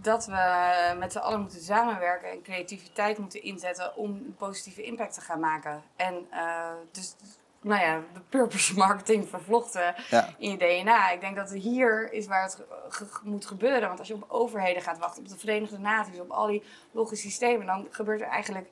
dat 0.01 0.25
we 0.25 0.95
met 0.99 1.11
z'n 1.11 1.17
allen 1.17 1.39
moeten 1.41 1.59
samenwerken 1.61 2.29
en 2.31 2.41
creativiteit 2.41 3.17
moeten 3.17 3.43
inzetten 3.43 3.95
om 3.95 4.09
een 4.09 4.35
positieve 4.37 4.81
impact 4.81 5.13
te 5.13 5.21
gaan 5.21 5.39
maken. 5.39 5.81
En 5.95 6.13
eh, 6.29 6.69
dus, 6.91 7.15
nou 7.61 7.81
ja, 7.81 7.99
de 8.13 8.19
purpose 8.29 8.73
marketing 8.77 9.29
vervlochten 9.29 9.95
Ja. 10.09 10.29
in 10.37 10.51
je 10.51 10.57
DNA. 10.57 11.11
Ik 11.11 11.21
denk 11.21 11.35
dat 11.35 11.51
hier 11.51 12.13
is 12.13 12.27
waar 12.27 12.43
het 12.43 12.61
ge- 12.89 13.05
moet 13.23 13.45
gebeuren. 13.45 13.87
Want 13.87 13.99
als 13.99 14.07
je 14.07 14.13
op 14.13 14.25
overheden 14.27 14.81
gaat 14.81 14.97
wachten, 14.99 15.23
op 15.23 15.29
de 15.29 15.37
Verenigde 15.37 15.77
Naties, 15.79 16.19
op 16.19 16.29
al 16.29 16.47
die 16.47 16.63
logische 16.91 17.27
systemen, 17.27 17.65
dan 17.65 17.87
gebeurt 17.89 18.21
er 18.21 18.27
eigenlijk 18.27 18.67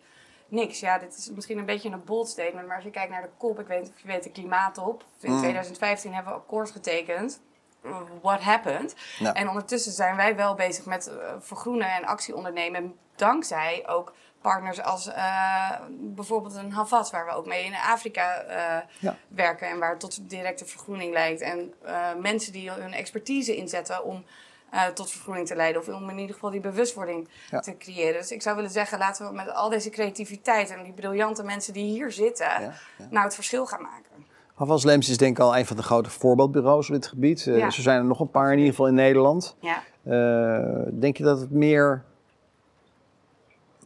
niks. 0.48 0.80
Ja, 0.80 0.98
dit 0.98 1.18
is 1.18 1.30
misschien 1.32 1.58
een 1.58 1.66
beetje 1.66 1.90
een 1.90 2.04
bold 2.04 2.28
statement, 2.30 2.68
maar 2.68 2.76
als 2.76 2.86
je 2.86 2.92
kijkt 2.92 3.12
naar 3.12 3.22
de 3.22 3.30
kop, 3.38 3.60
ik 3.60 3.68
weet 3.68 3.82
niet 3.82 3.90
of 3.96 4.00
je 4.02 4.08
weet, 4.08 4.24
de 4.24 4.32
klimaattop. 4.32 5.04
In 5.20 5.32
Mm. 5.32 5.38
2015 5.38 6.14
hebben 6.14 6.34
we 6.34 6.40
akkoord 6.40 6.72
getekend. 6.72 7.40
What 8.22 8.42
happened? 8.42 8.96
Ja. 9.20 9.34
En 9.34 9.48
ondertussen 9.48 9.92
zijn 9.92 10.16
wij 10.16 10.36
wel 10.36 10.56
bezig 10.56 10.86
met 10.86 11.08
eh, 11.08 11.16
vergroenen 11.40 11.90
en 11.92 12.06
actie 12.06 12.36
ondernemen. 12.36 12.96
Dankzij 13.16 13.84
ook 13.88 14.14
partners 14.42 14.82
als 14.82 15.08
eh, 15.08 15.72
bijvoorbeeld 15.90 16.56
een 16.56 16.72
Havas, 16.74 17.12
waar 17.12 17.26
we 17.26 17.32
ook 17.32 17.46
mee 17.46 17.64
in 17.66 17.74
Afrika 17.76 18.36
eh, 18.42 18.88
Ja. 19.00 19.16
werken. 19.28 19.68
En 19.70 19.80
waar 19.80 19.90
het 19.90 20.00
tot 20.00 20.30
directe 20.30 20.66
vergroening 20.66 21.14
leidt. 21.14 21.42
En 21.42 21.74
mensen 22.22 22.54
die 22.54 22.72
hun 22.72 22.94
expertise 22.94 23.56
inzetten 23.56 24.04
om 24.04 24.26
eh, 24.72 24.86
tot 24.88 25.12
vergroening 25.12 25.48
te 25.48 25.56
leiden. 25.56 25.82
Of 25.82 25.88
om 25.88 26.10
in 26.10 26.18
ieder 26.18 26.34
geval 26.34 26.50
die 26.52 26.60
bewustwording 26.60 27.30
Ja. 27.52 27.60
te 27.60 27.78
creëren. 27.78 28.20
Dus 28.22 28.32
ik 28.32 28.42
zou 28.42 28.56
willen 28.56 28.72
zeggen, 28.72 28.98
laten 28.98 29.28
we 29.28 29.34
met 29.36 29.54
al 29.54 29.70
deze 29.70 29.90
creativiteit 29.90 30.70
en 30.70 30.84
die 30.84 30.94
briljante 30.94 31.44
mensen 31.44 31.74
die 31.74 31.86
hier 31.92 32.12
zitten, 32.12 32.46
Ja, 32.46 32.60
ja. 32.98 33.08
nou 33.10 33.26
het 33.26 33.36
verschil 33.36 33.66
gaan 33.66 33.82
maken. 33.82 34.06
Havas 34.56 34.84
Leems 34.84 35.10
is 35.10 35.18
denk 35.18 35.38
ik 35.38 35.44
al 35.44 35.58
een 35.58 35.66
van 35.66 35.76
de 35.78 35.84
grote 35.84 36.10
voorbeeldbureaus 36.10 36.88
op 36.88 36.94
dit 36.96 37.08
gebied. 37.08 37.48
Eh, 37.48 37.58
Ja. 37.58 37.70
Zo 37.70 37.82
zijn 37.82 37.98
er 37.98 38.06
nog 38.06 38.20
een 38.20 38.32
paar 38.32 38.52
in 38.52 38.58
ieder 38.58 38.70
geval 38.70 38.88
in 38.88 38.94
Nederland. 38.94 39.56
Ja. 39.60 39.84
Eh, 40.04 40.82
denk 40.92 41.18
je 41.18 41.24
dat 41.24 41.40
het 41.40 41.52
meer 41.52 42.04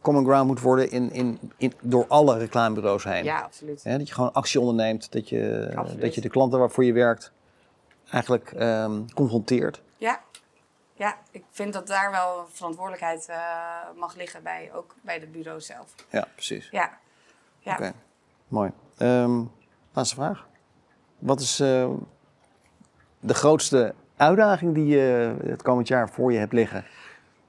common 0.02 0.24
ground 0.24 0.46
moet 0.46 0.60
worden 0.60 0.90
in, 0.90 1.10
in, 1.12 1.38
in, 1.56 1.72
door 1.80 2.04
alle 2.08 2.38
reclamebureaus 2.38 3.04
heen? 3.04 3.24
Ja, 3.24 3.40
absoluut. 3.40 3.84
Dat 3.84 4.08
je 4.08 4.14
gewoon 4.14 4.32
actie 4.32 4.60
onderneemt, 4.60 5.12
dat 5.12 5.28
je, 5.28 5.72
Absoluut. 5.76 6.00
dat 6.00 6.14
je 6.14 6.20
de 6.20 6.28
klanten 6.28 6.58
waarvoor 6.58 6.84
je 6.84 6.92
werkt 6.92 7.32
eigenlijk 8.10 8.52
ehm, 8.52 9.00
confronteert. 9.14 9.82
Ja. 9.96 10.20
Ja, 11.02 11.16
ik 11.30 11.44
vind 11.50 11.72
dat 11.72 11.86
daar 11.86 12.10
wel 12.10 12.46
verantwoordelijkheid 12.52 13.28
eh, 13.28 13.36
mag 13.96 14.14
liggen, 14.14 14.42
bij, 14.42 14.70
ook 14.74 14.94
bij 15.00 15.20
de 15.20 15.26
bureau 15.26 15.60
zelf. 15.60 15.94
Ja, 16.10 16.28
precies. 16.34 16.68
Ja, 16.70 16.98
ja. 17.58 17.72
Oké, 17.72 17.92
mooi. 18.48 18.70
Ehm, 18.96 19.44
laatste 19.92 20.14
vraag. 20.14 20.46
Wat 21.18 21.40
is 21.40 21.60
eh, 21.60 21.90
de 23.20 23.34
grootste 23.34 23.94
uitdaging 24.16 24.74
die 24.74 24.86
je 24.86 25.36
het 25.44 25.62
komend 25.62 25.88
jaar 25.88 26.10
voor 26.10 26.32
je 26.32 26.38
hebt 26.38 26.52
liggen? 26.52 26.84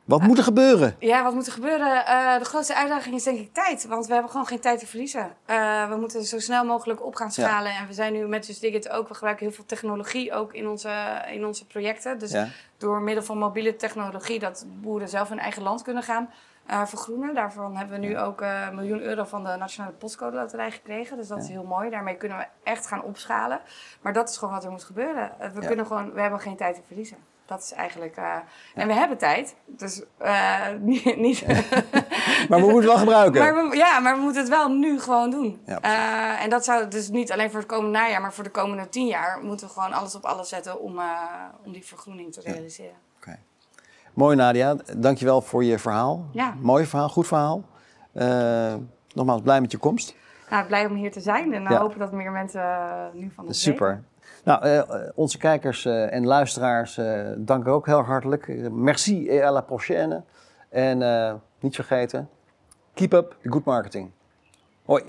Wat 0.04 0.22
moet 0.22 0.38
er 0.38 0.44
gebeuren? 0.44 0.96
Ja, 1.00 1.24
wat 1.24 1.34
moet 1.34 1.46
er 1.46 1.52
gebeuren? 1.52 2.06
Eh, 2.06 2.38
de 2.38 2.46
grootste 2.46 2.76
uitdaging 2.76 3.16
is 3.16 3.24
denk 3.24 3.40
ik 3.40 3.54
tijd. 3.54 3.88
Want 3.88 4.06
we 4.08 4.14
hebben 4.14 4.32
gewoon 4.32 4.46
geen 4.48 4.60
tijd 4.60 4.80
te 4.80 4.88
verliezen. 4.88 5.32
Eh, 5.46 5.90
we 5.90 5.96
moeten 5.96 6.24
zo 6.24 6.40
snel 6.40 6.66
mogelijk 6.66 7.06
op 7.06 7.16
gaan 7.16 7.32
schalen. 7.32 7.72
En 7.72 7.88
we 7.88 7.94
zijn 7.94 8.14
nu 8.14 8.28
met 8.28 8.48
Just 8.48 8.62
Dig 8.62 8.74
It 8.74 8.90
ook. 8.90 9.08
We 9.08 9.14
gebruiken 9.14 9.46
heel 9.46 9.56
veel 9.56 9.66
technologie 9.66 10.34
ook 10.34 10.54
in 10.54 10.68
onze, 10.68 11.22
in 11.32 11.46
onze 11.46 11.68
projecten. 11.68 12.20
Dus 12.20 12.32
Ja. 12.32 12.48
door 12.78 13.02
middel 13.02 13.24
van 13.24 13.38
mobiele 13.38 13.76
technologie... 13.76 14.40
dat 14.40 14.66
boeren 14.82 15.10
zelf 15.10 15.30
hun 15.30 15.40
eigen 15.40 15.64
land 15.64 15.82
kunnen 15.82 16.04
gaan 16.04 16.30
eh, 16.66 16.86
vergroenen. 16.86 17.34
Daarvan 17.34 17.76
hebben 17.78 18.00
we 18.00 18.06
nu 18.06 18.20
ook 18.20 18.42
een 18.42 18.76
miljoen 18.76 19.02
euro 19.02 19.24
van 19.24 19.44
de 19.44 19.56
Nationale 19.60 19.94
Postcode 19.94 20.36
Loterij 20.36 20.72
gekregen. 20.72 21.18
Dus 21.18 21.28
dat 21.28 21.42
is 21.42 21.48
heel 21.48 21.64
mooi. 21.64 21.90
Daarmee 21.90 22.16
kunnen 22.16 22.38
we 22.38 22.46
echt 22.64 22.88
gaan 22.88 23.04
opschalen. 23.04 23.60
Maar 24.02 24.14
dat 24.14 24.30
is 24.30 24.38
gewoon 24.38 24.54
wat 24.54 24.64
er 24.64 24.72
moet 24.72 24.84
gebeuren. 24.84 25.32
We, 25.54 25.66
kunnen 25.66 25.86
gewoon, 25.86 26.14
we 26.14 26.22
hebben 26.22 26.40
geen 26.40 26.56
tijd 26.56 26.76
te 26.76 26.82
verliezen. 26.88 27.18
Dat 27.46 27.62
is 27.62 27.72
eigenlijk... 27.72 28.16
eh, 28.16 28.36
En 28.76 28.88
we 28.88 28.94
hebben 28.94 29.18
tijd. 29.18 29.56
Dus 29.66 30.04
eh, 30.18 30.60
niet... 30.80 31.18
niet 31.18 31.46
Maar 32.50 32.60
we 32.60 32.70
moeten 32.72 32.76
het 32.76 32.86
wel 32.86 32.98
gebruiken. 32.98 33.42
maar 33.42 33.70
we, 33.70 33.76
ja, 33.78 34.00
maar 34.00 34.16
we 34.16 34.22
moeten 34.22 34.42
het 34.42 34.50
wel 34.50 34.70
nu 34.70 35.00
gewoon 35.00 35.30
doen. 35.30 35.62
Ja. 35.66 35.80
Eh, 35.82 36.44
en 36.44 36.50
dat 36.50 36.64
zou 36.66 36.88
dus 36.88 37.10
niet 37.10 37.32
alleen 37.32 37.50
voor 37.52 37.60
het 37.60 37.68
komende 37.70 37.98
najaar, 37.98 38.22
maar 38.22 38.34
voor 38.34 38.44
de 38.44 38.50
komende 38.50 38.90
tien 38.90 39.08
jaar 39.08 39.40
moeten 39.44 39.68
we 39.68 39.74
gewoon 39.74 39.94
alles 39.94 40.16
op 40.16 40.24
alles 40.26 40.50
zetten 40.50 40.80
om, 40.82 41.00
om 41.66 41.72
die 41.72 41.86
vergroening 41.86 42.34
te 42.34 42.42
realiseren. 42.44 42.96
Oké. 43.18 43.40
Mooi 44.14 44.36
Nadia, 44.36 44.76
dankjewel 44.98 45.42
voor 45.42 45.64
je 45.64 45.80
verhaal. 45.80 46.26
Ja. 46.32 46.54
Mooi 46.60 46.86
verhaal, 46.86 47.10
goed 47.10 47.28
verhaal. 47.28 47.64
Nogmaals, 49.14 49.42
blij 49.42 49.62
met 49.62 49.72
je 49.72 49.78
komst. 49.78 50.16
Nou, 50.50 50.66
blij 50.66 50.86
om 50.86 50.94
hier 50.96 51.12
te 51.12 51.22
zijn 51.22 51.54
en 51.54 51.62
Ja. 51.64 51.80
hopen 51.80 52.00
dat 52.00 52.12
meer 52.12 52.32
mensen 52.32 52.62
nu 53.14 53.32
van 53.36 53.46
ons 53.46 53.62
Super. 53.62 54.04
Nou, 54.44 54.64
eh, 54.64 54.82
onze 55.16 55.38
kijkers 55.38 55.86
eh, 55.86 56.14
en 56.14 56.26
luisteraars 56.26 56.98
eh 56.98 57.32
dank 57.38 57.68
ook 57.68 57.86
heel 57.86 58.02
hartelijk. 58.02 58.48
Eh, 58.48 58.68
Merci 58.70 59.30
et 59.30 59.44
à 59.44 59.52
la 59.52 59.62
prochaine. 59.62 60.24
En 60.70 61.02
eh, 61.02 61.34
niet 61.60 61.76
vergeten, 61.76 62.30
keep 62.94 63.14
up 63.14 63.38
the 63.42 63.50
good 63.50 63.66
marketing. 63.66 64.12
Hoi. 64.86 65.04